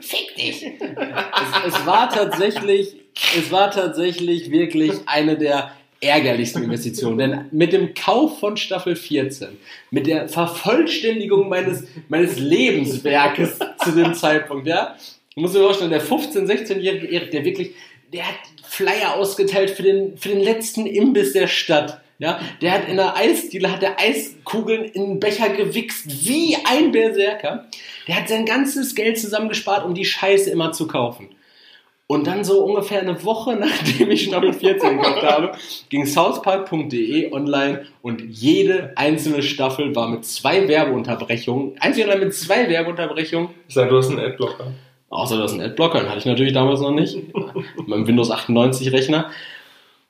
[0.00, 0.62] Fick dich.
[0.62, 2.96] es, es war tatsächlich,
[3.36, 7.18] es war tatsächlich wirklich eine der ärgerlichsten Investitionen.
[7.18, 9.56] Denn mit dem Kauf von Staffel 14,
[9.90, 14.96] mit der Vervollständigung meines, meines Lebenswerkes zu dem Zeitpunkt, ja,
[15.34, 17.72] du musst dir vorstellen, der 15-, 16-jährige Erik, der wirklich,
[18.12, 22.00] der hat Flyer ausgeteilt für den, für den letzten Imbiss der Stadt.
[22.20, 26.92] Ja, der hat in der Eisdiele, hat der Eiskugeln in den Becher gewichst, wie ein
[26.92, 27.68] Berserker.
[28.06, 31.33] Der hat sein ganzes Geld zusammengespart, um die Scheiße immer zu kaufen.
[32.06, 35.52] Und dann so ungefähr eine Woche, nachdem ich Staffel 14 gekauft habe,
[35.88, 42.34] ging southpark.de online und jede einzelne Staffel war mit zwei Werbeunterbrechungen, einzig und allein mit
[42.34, 44.72] zwei Werbeunterbrechungen, Sag, du hast einen Adblocker.
[45.08, 47.16] außer das ist ein Adblocker, den hatte ich natürlich damals noch nicht,
[47.76, 49.30] mit meinem Windows 98 Rechner,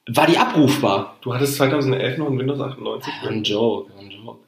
[0.06, 1.16] war die abrufbar.
[1.22, 3.12] Du hattest 2011 noch ein Windows 98?
[3.26, 4.38] Ein Joke, ein Joke.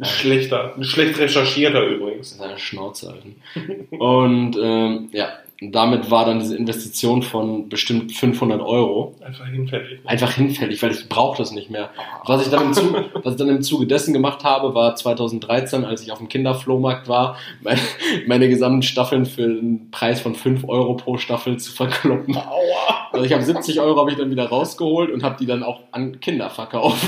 [0.00, 2.36] Ein schlechter, ein schlecht recherchierter übrigens.
[2.36, 3.36] Seine Schnauze halten.
[3.90, 5.28] Und ähm, ja,
[5.60, 10.00] damit war dann diese Investition von bestimmt 500 Euro Einfach hinfällig.
[10.04, 11.90] einfach hinfällig, weil ich brauche das nicht mehr.
[12.26, 15.84] Was ich, dann im Zuge, was ich dann im Zuge dessen gemacht habe, war 2013,
[15.84, 17.80] als ich auf dem Kinderflohmarkt war, meine,
[18.28, 22.36] meine gesamten Staffeln für einen Preis von 5 Euro pro Staffel zu verkloppen.
[22.36, 23.08] Aua!
[23.10, 25.80] Also ich habe 70 Euro habe ich dann wieder rausgeholt und habe die dann auch
[25.90, 27.04] an Kinder verkauft.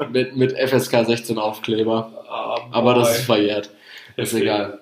[0.12, 2.10] mit, mit FSK 16 Aufkleber.
[2.72, 3.70] Aber das ist verjährt.
[4.16, 4.80] Ist egal.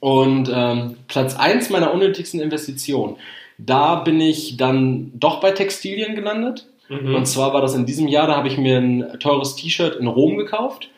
[0.00, 3.16] Und ähm, Platz 1 meiner unnötigsten Investitionen.
[3.58, 6.66] Da bin ich dann doch bei Textilien gelandet.
[6.88, 7.14] Mhm.
[7.14, 10.06] Und zwar war das in diesem Jahr, da habe ich mir ein teures T-Shirt in
[10.06, 10.88] Rom gekauft.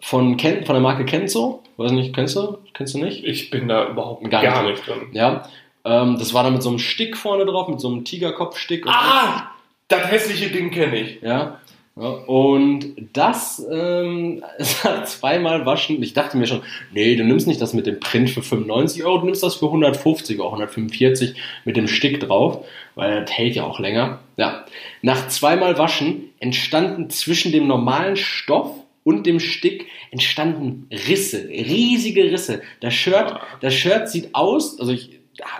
[0.00, 1.62] Von, Ken, von der Marke Kenzo.
[1.76, 2.58] Weiß nicht, kennst du?
[2.74, 3.24] Kennst du nicht?
[3.24, 4.86] Ich bin da überhaupt Gar gar, nicht.
[4.86, 5.08] drin.
[5.12, 5.48] Ja.
[5.84, 8.86] Ähm, das war dann mit so einem Stick vorne drauf, mit so einem Tigerkopfstick.
[8.86, 9.48] Ah!
[9.88, 11.20] Das hässliche Ding kenne ich.
[11.22, 11.60] Ja.
[11.96, 12.08] Ja.
[12.08, 14.42] Und das ähm,
[15.04, 16.02] zweimal waschen.
[16.02, 16.62] Ich dachte mir schon,
[16.92, 19.66] nee, du nimmst nicht das mit dem Print für 95 Euro, du nimmst das für
[19.66, 21.34] 150 Euro, 145
[21.64, 22.64] mit dem Stick drauf,
[22.94, 24.20] weil das hält ja auch länger.
[24.36, 24.64] Ja.
[25.02, 28.70] Nach zweimal Waschen entstanden zwischen dem normalen Stoff
[29.04, 32.62] und dem Stick entstanden Risse, riesige Risse.
[32.80, 35.18] Das Shirt, das Shirt sieht aus, also ich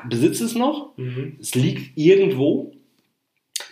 [0.09, 1.37] besitze es noch, Mhm.
[1.41, 2.72] es liegt irgendwo.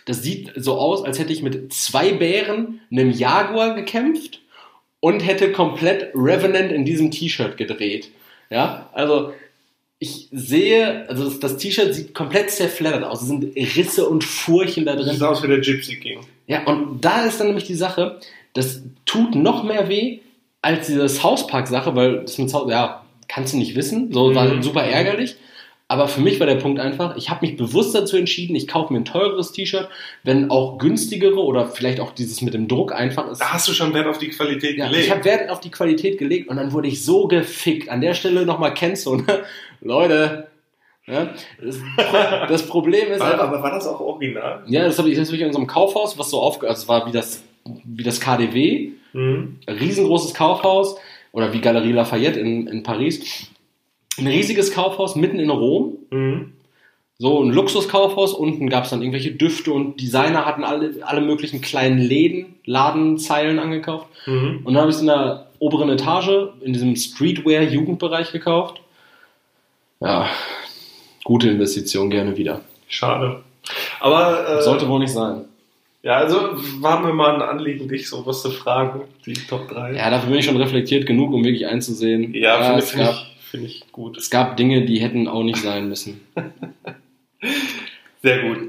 [0.05, 4.39] Das sieht so aus, als hätte ich mit zwei Bären, einem Jaguar gekämpft
[4.99, 8.09] und hätte komplett Revenant in diesem T-Shirt gedreht.
[8.49, 9.33] Ja, also
[9.99, 13.21] ich sehe, also das, das T-Shirt sieht komplett zerfleddert aus.
[13.21, 15.13] Es sind Risse und Furchen da drin.
[15.13, 16.19] sieht aus wie der Gypsy King.
[16.47, 18.19] Ja, und da ist dann nämlich die Sache,
[18.53, 20.19] das tut noch mehr weh
[20.63, 24.61] als diese Hauspark-Sache, weil das mit Haus, ja, kannst du nicht wissen, so war Mhm.
[24.63, 25.35] super ärgerlich.
[25.91, 28.93] Aber für mich war der Punkt einfach, ich habe mich bewusst dazu entschieden, ich kaufe
[28.93, 29.89] mir ein teureres T-Shirt,
[30.23, 33.41] wenn auch günstigere oder vielleicht auch dieses mit dem Druck einfach ist.
[33.41, 35.03] Da hast du schon Wert auf die Qualität Ja, gelegt.
[35.05, 37.89] ich habe Wert auf die Qualität gelegt und dann wurde ich so gefickt.
[37.89, 39.43] An der Stelle nochmal kennst du, ne?
[39.81, 40.47] Leute,
[41.07, 41.79] ja, das,
[42.47, 44.63] das Problem ist war, einfach, aber war das auch original?
[44.67, 46.69] ja, das habe ich, das hab ich in unserem Kaufhaus, was so aufge...
[46.69, 47.43] Also es war wie das,
[47.83, 49.57] wie das KDW, Mhm.
[49.67, 50.95] riesengroßes Kaufhaus,
[51.33, 53.49] oder wie Galerie Lafayette in, in Paris.
[54.17, 55.97] Ein riesiges Kaufhaus mitten in Rom.
[56.09, 56.53] Mhm.
[57.17, 58.33] So ein Luxuskaufhaus.
[58.33, 63.59] Unten gab es dann irgendwelche Düfte und Designer hatten alle, alle möglichen kleinen Läden, Ladenzeilen
[63.59, 64.07] angekauft.
[64.25, 64.61] Mhm.
[64.63, 68.81] Und dann habe ich es in der oberen Etage, in diesem Streetwear-Jugendbereich gekauft.
[69.99, 70.27] Ja,
[71.23, 72.61] gute Investition, gerne wieder.
[72.87, 73.43] Schade.
[73.99, 75.45] Aber äh, Sollte wohl nicht sein.
[76.01, 76.37] ja, also
[76.79, 79.93] war mir mal ein Anliegen, dich sowas zu fragen, die Top 3.
[79.93, 82.33] Ja, dafür bin ich schon reflektiert genug, um wirklich einzusehen.
[82.33, 84.17] Ja, finde es, find gab, ich, find ich gut.
[84.17, 86.21] es gab Dinge, die hätten auch nicht sein müssen.
[88.23, 88.59] Sehr gut.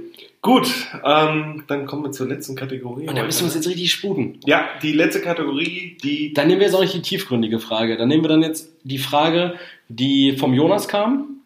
[0.43, 0.69] Gut,
[1.05, 3.07] ähm, dann kommen wir zur letzten Kategorie.
[3.07, 4.41] Und da müssen wir uns jetzt richtig sputen.
[4.45, 7.97] ja, die letzte Kategorie, die Dann nehmen wir jetzt auch nicht die tiefgründige Frage.
[7.97, 9.55] Dann nehmen wir dann jetzt die Frage,
[9.89, 11.43] die vom Jonas kam.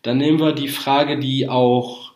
[0.00, 2.12] Dann nehmen wir die Frage, die auch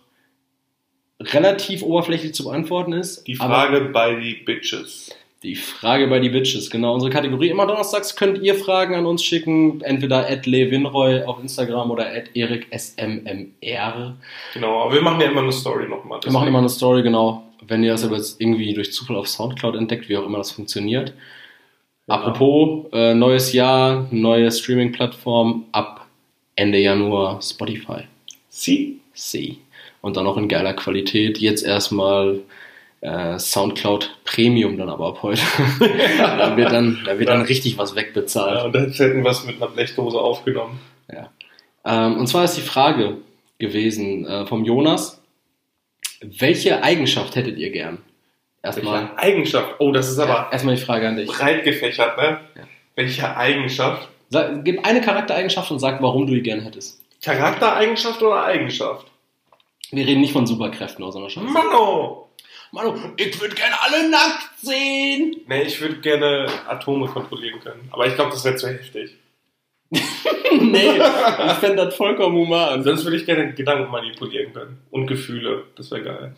[1.20, 3.26] relativ oberflächlich zu beantworten ist.
[3.26, 5.14] Die Frage bei die Bitches.
[5.42, 6.94] Die Frage bei die Bitches, genau.
[6.94, 11.90] Unsere Kategorie immer donnerstags könnt ihr Fragen an uns schicken, entweder at Levinroy auf Instagram
[11.90, 14.16] oder at ericsmmr.
[14.54, 16.20] Genau, aber wir machen ja immer eine Story nochmal.
[16.22, 17.42] Wir machen immer eine Story, genau.
[17.66, 20.52] Wenn ihr das aber jetzt irgendwie durch Zufall auf Soundcloud entdeckt, wie auch immer das
[20.52, 21.12] funktioniert.
[22.06, 22.14] Ja.
[22.14, 26.06] Apropos, äh, neues Jahr, neue Streaming-Plattform ab
[26.54, 28.02] Ende Januar Spotify.
[28.48, 29.00] Sie?
[29.14, 29.56] C.
[30.02, 31.38] Und dann auch in geiler Qualität.
[31.38, 32.40] Jetzt erstmal
[33.02, 35.42] äh, Soundcloud Premium dann aber ab heute.
[36.18, 37.44] da wird dann, da wird dann Ja.
[37.46, 38.56] richtig was wegbezahlt.
[38.58, 40.80] Ja, und dann hätten wir was mit einer Blechdose aufgenommen.
[41.84, 43.18] Ähm, und zwar ist die Frage
[43.58, 45.20] gewesen äh, vom Jonas.
[46.20, 47.98] Welche Eigenschaft hättet ihr gern?
[48.62, 49.74] Erstmal, Welche Eigenschaft?
[49.80, 51.26] Oh, das ist aber erstmal die Frage an dich.
[51.28, 52.40] breit gefächert, ne?
[52.54, 52.62] Ja.
[52.94, 54.08] Welche Eigenschaft?
[54.30, 57.00] Sag, gib eine Charaktereigenschaft und sag, warum du die gern hättest.
[57.22, 59.06] Charaktereigenschaft oder Eigenschaft?
[59.90, 61.46] Wir reden nicht von Superkräften oder so einer Scheiße.
[61.46, 62.28] Mano!
[62.72, 65.36] Manu, ich würde gerne alle nackt sehen.
[65.46, 67.86] Nee, ich würde gerne Atome kontrollieren können.
[67.90, 69.14] Aber ich glaube, das wäre zu heftig.
[69.90, 72.82] nee, ich fände das vollkommen human.
[72.82, 74.78] Sonst würde ich gerne Gedanken manipulieren können.
[74.90, 75.64] Und Gefühle.
[75.76, 76.36] Das wäre geil.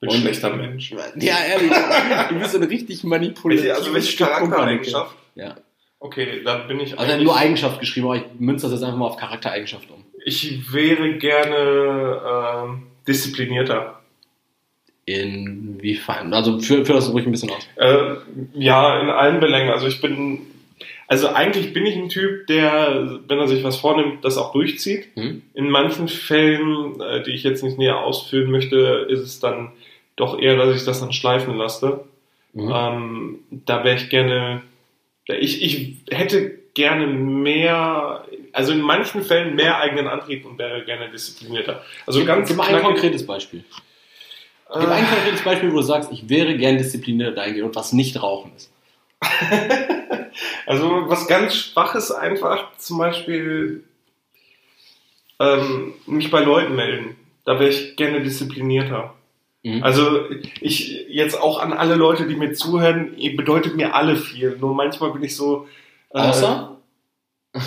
[0.00, 0.92] Bin ein schlechter Mensch.
[1.16, 1.70] Ja, ehrlich.
[2.28, 5.16] Du bist ein richtig manipulatives Welche, also welche Charaktereigenschaft?
[5.34, 5.56] Ja.
[5.98, 9.06] Okay, dann bin ich Also nur Eigenschaft geschrieben, aber ich münze das jetzt einfach mal
[9.06, 10.04] auf Charaktereigenschaft um.
[10.24, 12.20] Ich wäre gerne
[12.66, 13.99] ähm, disziplinierter.
[15.06, 16.32] Inwiefern?
[16.32, 17.66] Also führ, führ das ruhig ein bisschen aus.
[17.76, 18.16] Äh,
[18.54, 19.70] ja, in allen Belängen.
[19.70, 20.40] Also ich bin,
[21.08, 25.08] also eigentlich bin ich ein Typ, der, wenn er sich was vornimmt, das auch durchzieht.
[25.14, 25.42] Hm?
[25.54, 29.72] In manchen Fällen, äh, die ich jetzt nicht näher ausführen möchte, ist es dann
[30.16, 32.04] doch eher, dass ich das dann schleifen lasse.
[32.52, 32.72] Mhm.
[32.72, 34.62] Ähm, da wäre ich gerne,
[35.26, 41.10] ich, ich hätte gerne mehr, also in manchen Fällen mehr eigenen Antrieb und wäre gerne
[41.10, 41.82] disziplinierter.
[42.06, 43.64] Also ganz gib mal ein konkretes Beispiel.
[44.72, 48.22] Gib ein konkretes Beispiel, wo du sagst, ich wäre gern diszipliniert dahingehend und was nicht
[48.22, 48.70] Rauchen ist.
[50.66, 53.84] Also was ganz Schwaches einfach, zum Beispiel
[55.40, 57.16] ähm, mich bei Leuten melden.
[57.44, 59.14] Da wäre ich gerne disziplinierter.
[59.62, 59.82] Mhm.
[59.82, 64.56] Also ich jetzt auch an alle Leute, die mir zuhören, ihr bedeutet mir alle viel.
[64.58, 65.66] Nur manchmal bin ich so.
[66.14, 66.76] äh, Außer?
[67.52, 67.66] dass,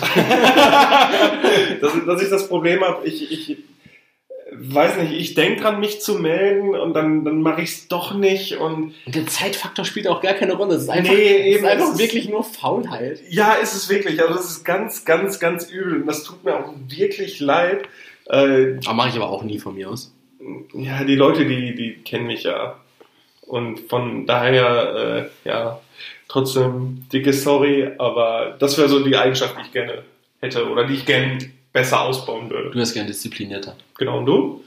[2.06, 3.58] dass ich das Problem habe, ich, ich
[4.52, 8.14] weiß nicht, ich denke dran, mich zu melden und dann, dann mache ich es doch
[8.14, 10.74] nicht und Und der Zeitfaktor spielt auch gar keine Rolle.
[10.74, 13.20] Es ist einfach, Nee, es ist eben, einfach es ist- wirklich nur Faulheit.
[13.30, 14.20] ja, ist es wirklich.
[14.20, 17.84] Also das ist ganz, ganz, ganz übel und das tut mir auch wirklich leid.
[18.26, 20.12] Äh, Aber mache ich aber auch nie von mir aus.
[20.74, 22.78] ja, die Leute, die, die kennen mich ja.
[23.46, 25.80] Und von daher, äh, ja,
[26.28, 30.02] trotzdem dicke Sorry, aber das wäre so die Eigenschaft, die ich gerne
[30.40, 31.38] hätte oder die ich gerne
[31.74, 32.70] besser ausbauen würde.
[32.70, 33.76] Du wärst gern disziplinierter.
[33.98, 34.64] Genau, und du?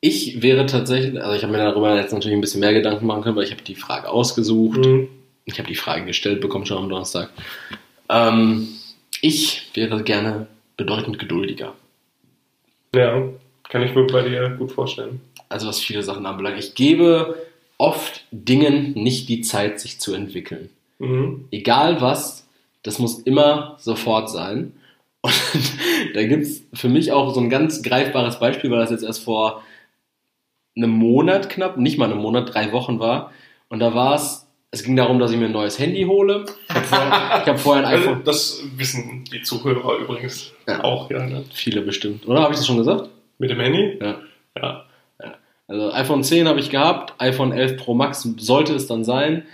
[0.00, 3.22] Ich wäre tatsächlich, also ich habe mir darüber jetzt natürlich ein bisschen mehr Gedanken machen
[3.22, 4.78] können, weil ich habe die Frage ausgesucht.
[4.78, 5.08] Mhm.
[5.46, 7.30] Ich habe die Frage gestellt bekommen schon am Donnerstag.
[8.10, 8.68] Ähm,
[9.22, 11.74] ich wäre gerne bedeutend geduldiger.
[12.94, 13.22] Ja,
[13.68, 15.20] kann ich mir bei dir gut vorstellen.
[15.48, 16.58] Also was viele Sachen anbelangt.
[16.58, 17.36] Ich gebe
[17.78, 20.68] oft Dingen nicht die Zeit, sich zu entwickeln.
[20.98, 21.46] Mhm.
[21.50, 22.46] Egal was,
[22.82, 24.72] das muss immer sofort sein.
[25.24, 29.24] Und da gibt's für mich auch so ein ganz greifbares Beispiel, weil das jetzt erst
[29.24, 29.62] vor
[30.76, 33.32] einem Monat knapp, nicht mal einem Monat, drei Wochen war.
[33.68, 36.44] Und da war es, es ging darum, dass ich mir ein neues Handy hole.
[36.68, 38.24] Ich habe vorher, ich hab vorher ein Also, iPhone.
[38.24, 40.84] das wissen die Zuhörer übrigens Ja.
[40.84, 41.24] auch, ja.
[41.24, 41.44] Ne?
[41.52, 42.26] Viele bestimmt.
[42.28, 43.08] Oder habe ich das schon gesagt?
[43.38, 43.98] Mit dem Handy?
[44.02, 44.18] Ja.
[44.60, 44.84] Ja.
[45.66, 49.44] Also iPhone 10 habe ich gehabt, iPhone 11 Pro Max sollte es dann sein.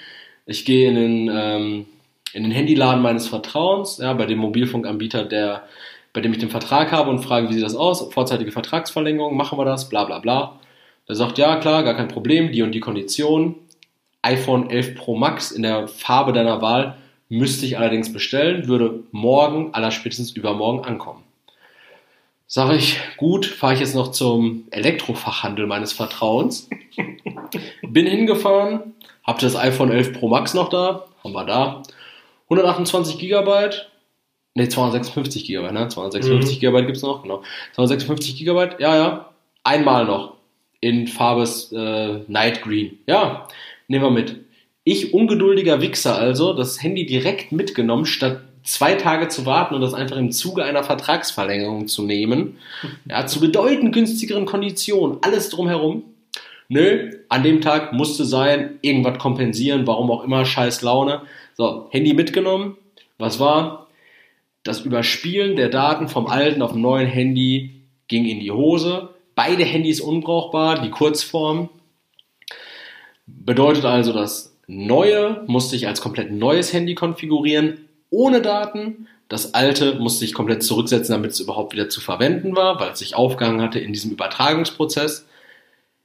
[0.46, 1.86] Ich gehe in den, ähm,
[2.32, 5.64] in den Handyladen meines Vertrauens, ja, bei dem Mobilfunkanbieter, der,
[6.12, 8.12] bei dem ich den Vertrag habe und frage, wie sieht das aus?
[8.12, 10.58] Vorzeitige Vertragsverlängerung, machen wir das, bla bla bla.
[11.08, 13.56] Der sagt, ja klar, gar kein Problem, die und die Kondition.
[14.22, 16.96] iPhone 11 Pro Max in der Farbe deiner Wahl
[17.28, 21.22] müsste ich allerdings bestellen, würde morgen, allerspätestens übermorgen ankommen.
[22.46, 26.68] Sage ich, gut, fahre ich jetzt noch zum Elektrofachhandel meines Vertrauens.
[27.82, 31.82] Bin hingefahren, habe das iPhone 11 Pro Max noch da, haben wir da.
[32.50, 33.88] 128 Gigabyte,
[34.54, 35.88] ne 256 Gigabyte, ne?
[35.88, 36.60] 256 Mhm.
[36.60, 37.42] Gigabyte gibt's noch, genau.
[37.74, 39.30] 256 Gigabyte, ja, ja.
[39.62, 40.36] Einmal noch
[40.80, 42.98] in Farbe äh, Night Green.
[43.06, 43.46] Ja,
[43.88, 44.36] nehmen wir mit.
[44.84, 49.94] Ich, ungeduldiger Wichser also, das Handy direkt mitgenommen, statt zwei Tage zu warten und das
[49.94, 52.58] einfach im Zuge einer Vertragsverlängerung zu nehmen.
[53.08, 56.04] Ja, zu bedeutend günstigeren Konditionen, alles drumherum.
[56.68, 61.22] Nö, an dem Tag musste sein, irgendwas kompensieren, warum auch immer, scheiß Laune.
[61.60, 62.78] So, Handy mitgenommen.
[63.18, 63.88] Was war?
[64.62, 69.10] Das Überspielen der Daten vom alten auf dem neuen Handy ging in die Hose.
[69.34, 71.68] Beide Handys unbrauchbar, die Kurzform.
[73.26, 79.06] Bedeutet also, das neue musste ich als komplett neues Handy konfigurieren, ohne Daten.
[79.28, 83.00] Das alte musste ich komplett zurücksetzen, damit es überhaupt wieder zu verwenden war, weil es
[83.00, 85.26] sich aufgehangen hatte in diesem Übertragungsprozess.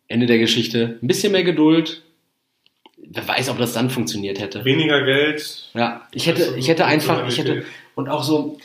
[0.10, 1.00] Ende der Geschichte.
[1.02, 2.04] Ein bisschen mehr Geduld.
[3.10, 4.66] Wer weiß, ob das dann funktioniert hätte.
[4.66, 5.70] Weniger Geld.
[5.74, 7.64] Ja, ich hätte, ich hätte einfach, ich hätte,
[7.96, 8.58] und auch so,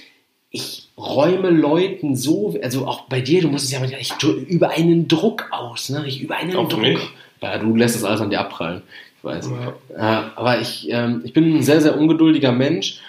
[0.51, 4.13] ich räume Leuten so, also auch bei dir, du musst es ja mal, ich
[4.49, 6.05] über einen Druck aus, ne?
[6.07, 7.13] Ich über einen Auch Druck.
[7.41, 8.83] Ja, du lässt das alles an dir abprallen.
[9.19, 9.51] Ich weiß.
[9.97, 10.33] Ja.
[10.35, 13.01] Aber ich, ähm, ich bin ein sehr, sehr ungeduldiger Mensch.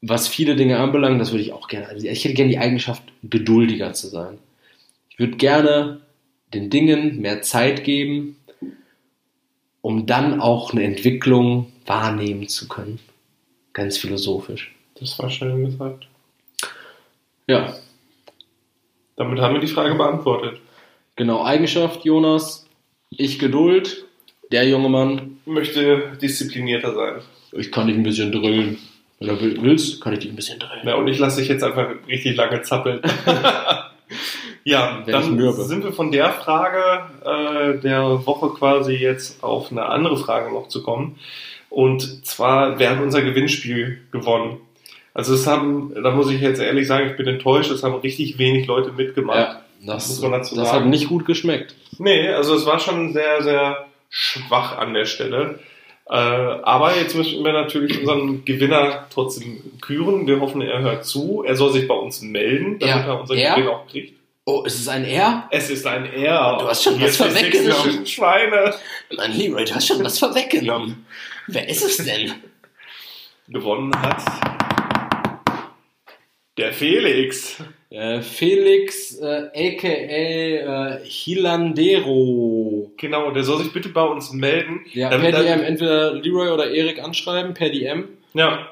[0.00, 1.88] Was viele Dinge anbelangt, das würde ich auch gerne.
[1.88, 4.38] Also ich hätte gerne die Eigenschaft, geduldiger zu sein.
[5.08, 6.00] Ich würde gerne
[6.52, 8.36] den Dingen mehr Zeit geben,
[9.84, 13.00] um dann auch eine Entwicklung wahrnehmen zu können.
[13.74, 14.74] Ganz philosophisch.
[14.98, 16.06] Das war schön gesagt.
[17.46, 17.74] Ja,
[19.16, 20.58] Damit haben wir die Frage beantwortet.
[21.16, 21.44] genau.
[21.44, 22.66] Eigenschaft, Jonas.
[23.10, 24.06] Ich Geduld.
[24.50, 25.38] Der junge Mann.
[25.44, 27.20] Möchte disziplinierter sein.
[27.52, 28.78] Ich kann dich ein bisschen drillen.
[29.18, 30.86] Wenn du will- willst, kann ich dich ein bisschen drillen.
[30.88, 33.02] Ja, und ich lasse dich jetzt einfach richtig lange zappeln.
[34.64, 36.82] ja, dann sind wir von der Frage
[37.24, 41.18] äh, der Woche quasi jetzt auf eine andere Frage noch zu kommen.
[41.70, 44.58] Und zwar, wer hat unser Gewinnspiel gewonnen?
[45.12, 48.38] Also es haben, da muss ich jetzt ehrlich sagen, ich bin enttäuscht, es haben richtig
[48.38, 49.38] wenig Leute mitgemacht.
[49.38, 50.68] Ja, das, das sagen.
[50.70, 51.74] hat nicht gut geschmeckt.
[51.98, 55.58] Nee, also es war schon sehr, sehr schwach an der Stelle.
[56.08, 60.26] Äh, aber jetzt müssen wir natürlich unseren Gewinner trotzdem küren.
[60.26, 61.42] Wir hoffen, er hört zu.
[61.46, 63.12] Er soll sich bei uns melden, damit Ja.
[63.14, 63.54] er unseren Er?
[63.54, 64.14] Gewinn auch kriegt.
[64.46, 65.48] Oh, ist es ein R?
[65.50, 66.58] Es ist ein Er.
[66.60, 68.04] Du hast schon Hier was vorweggenommen.
[68.06, 68.74] Schweine.
[69.16, 71.06] Mein Leroy, du hast schon was vorweggenommen.
[71.46, 72.32] Wer ist es denn?
[73.48, 74.22] Gewonnen hat
[76.58, 77.56] der Felix.
[77.90, 80.96] Äh, Felix, äh, a.k.a.
[80.98, 82.92] Äh, Hilandero.
[82.96, 84.80] Genau, der soll sich bitte bei uns melden.
[84.92, 88.08] Ja, per er- DM entweder Leroy oder Erik anschreiben, per DM.
[88.34, 88.68] Ja.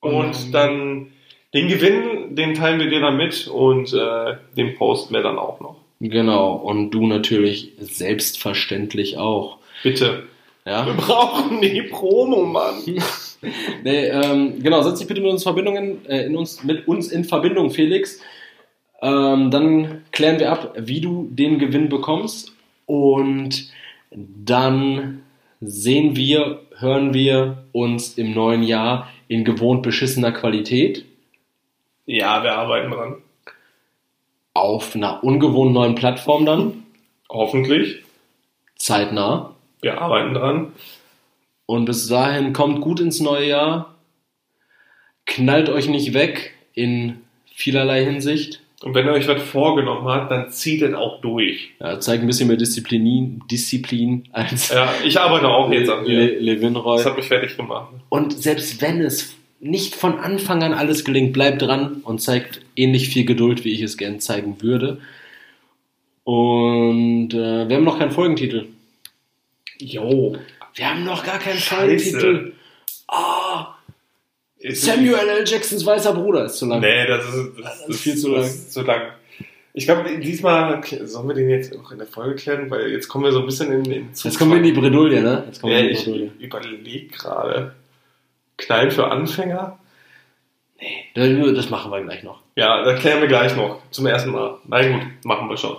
[0.00, 0.52] Und Ähm.
[0.52, 1.12] dann
[1.54, 5.60] den Gewinn, den teilen wir dir dann mit und äh, den posten wir dann auch
[5.60, 5.76] noch.
[6.00, 9.58] Genau, und du natürlich selbstverständlich auch.
[9.82, 10.24] Bitte.
[10.66, 10.84] Ja?
[10.84, 12.74] Wir brauchen die Promo, Mann.
[13.82, 17.24] Nee, ähm, genau, setz dich bitte mit uns, Verbindungen, äh, in uns, mit uns in
[17.24, 18.18] Verbindung, Felix.
[19.02, 22.54] Ähm, dann klären wir ab, wie du den Gewinn bekommst.
[22.86, 23.70] Und
[24.10, 25.24] dann
[25.60, 31.04] sehen wir, hören wir uns im neuen Jahr in gewohnt beschissener Qualität
[32.06, 33.16] Ja, wir arbeiten dran.
[34.52, 36.84] auf einer ungewohnt neuen Plattform dann,
[37.28, 38.02] Hoffentlich.
[38.76, 39.54] zeitnah.
[39.80, 40.72] Wir arbeiten dran.
[41.66, 43.94] Und bis dahin kommt gut ins neue Jahr.
[45.26, 48.60] Knallt euch nicht weg in vielerlei Hinsicht.
[48.82, 51.70] Und wenn ihr euch was vorgenommen habt, dann zieht es auch durch.
[51.80, 56.10] Ja, zeigt ein bisschen mehr Disziplin, Disziplin als Ja, ich arbeite auch jetzt an mir.
[56.10, 56.98] Le Levinroy.
[56.98, 57.88] Das hat mich fertig gemacht.
[58.10, 59.34] Und selbst wenn es
[59.64, 63.80] nicht von Anfang an alles gelingt, bleibt dran und zeigt ähnlich viel Geduld, wie ich
[63.80, 64.98] es gern zeigen würde.
[66.24, 68.66] Und äh, wir haben noch keinen Folgentitel.
[69.78, 70.36] Jo.
[70.74, 72.10] Wir haben noch gar keinen Scheiße.
[72.18, 72.52] Folgentitel.
[73.08, 73.74] Ah,
[74.70, 75.44] Samuel L.
[75.46, 76.80] Jacksons weißer Bruder ist zu lang.
[76.80, 78.68] Nee, das ist, das ist viel zu das lang.
[78.70, 79.02] zu lang.
[79.72, 83.24] Ich glaube, diesmal sollen wir den jetzt noch in der Folge klären, weil jetzt kommen
[83.24, 85.44] wir so ein bisschen in den Jetzt kommen wir in die Bredouille, ne?
[85.46, 86.30] Jetzt kommen Ja, wir in die ich Bredouille.
[86.38, 87.74] überlege gerade.
[88.56, 89.78] Knallen für Anfänger?
[90.80, 92.40] Nee, das das machen wir gleich noch.
[92.56, 93.78] Ja, das klären wir gleich noch.
[93.90, 94.58] Zum ersten Mal.
[94.66, 95.76] Na gut, machen wir schon.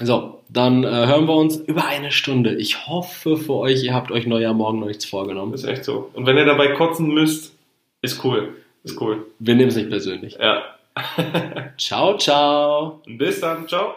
[0.00, 2.54] So, dann äh, hören wir uns über eine Stunde.
[2.54, 5.54] Ich hoffe für euch, ihr habt euch Neujahr morgen noch nichts vorgenommen.
[5.54, 6.10] Ist echt so.
[6.14, 7.54] Und wenn ihr dabei kotzen müsst,
[8.00, 8.56] ist cool.
[8.84, 9.26] Ist cool.
[9.38, 10.38] Wir nehmen es nicht persönlich.
[10.40, 10.62] Ja.
[11.78, 13.02] Ciao, ciao.
[13.06, 13.66] Bis dann.
[13.66, 13.94] Ciao.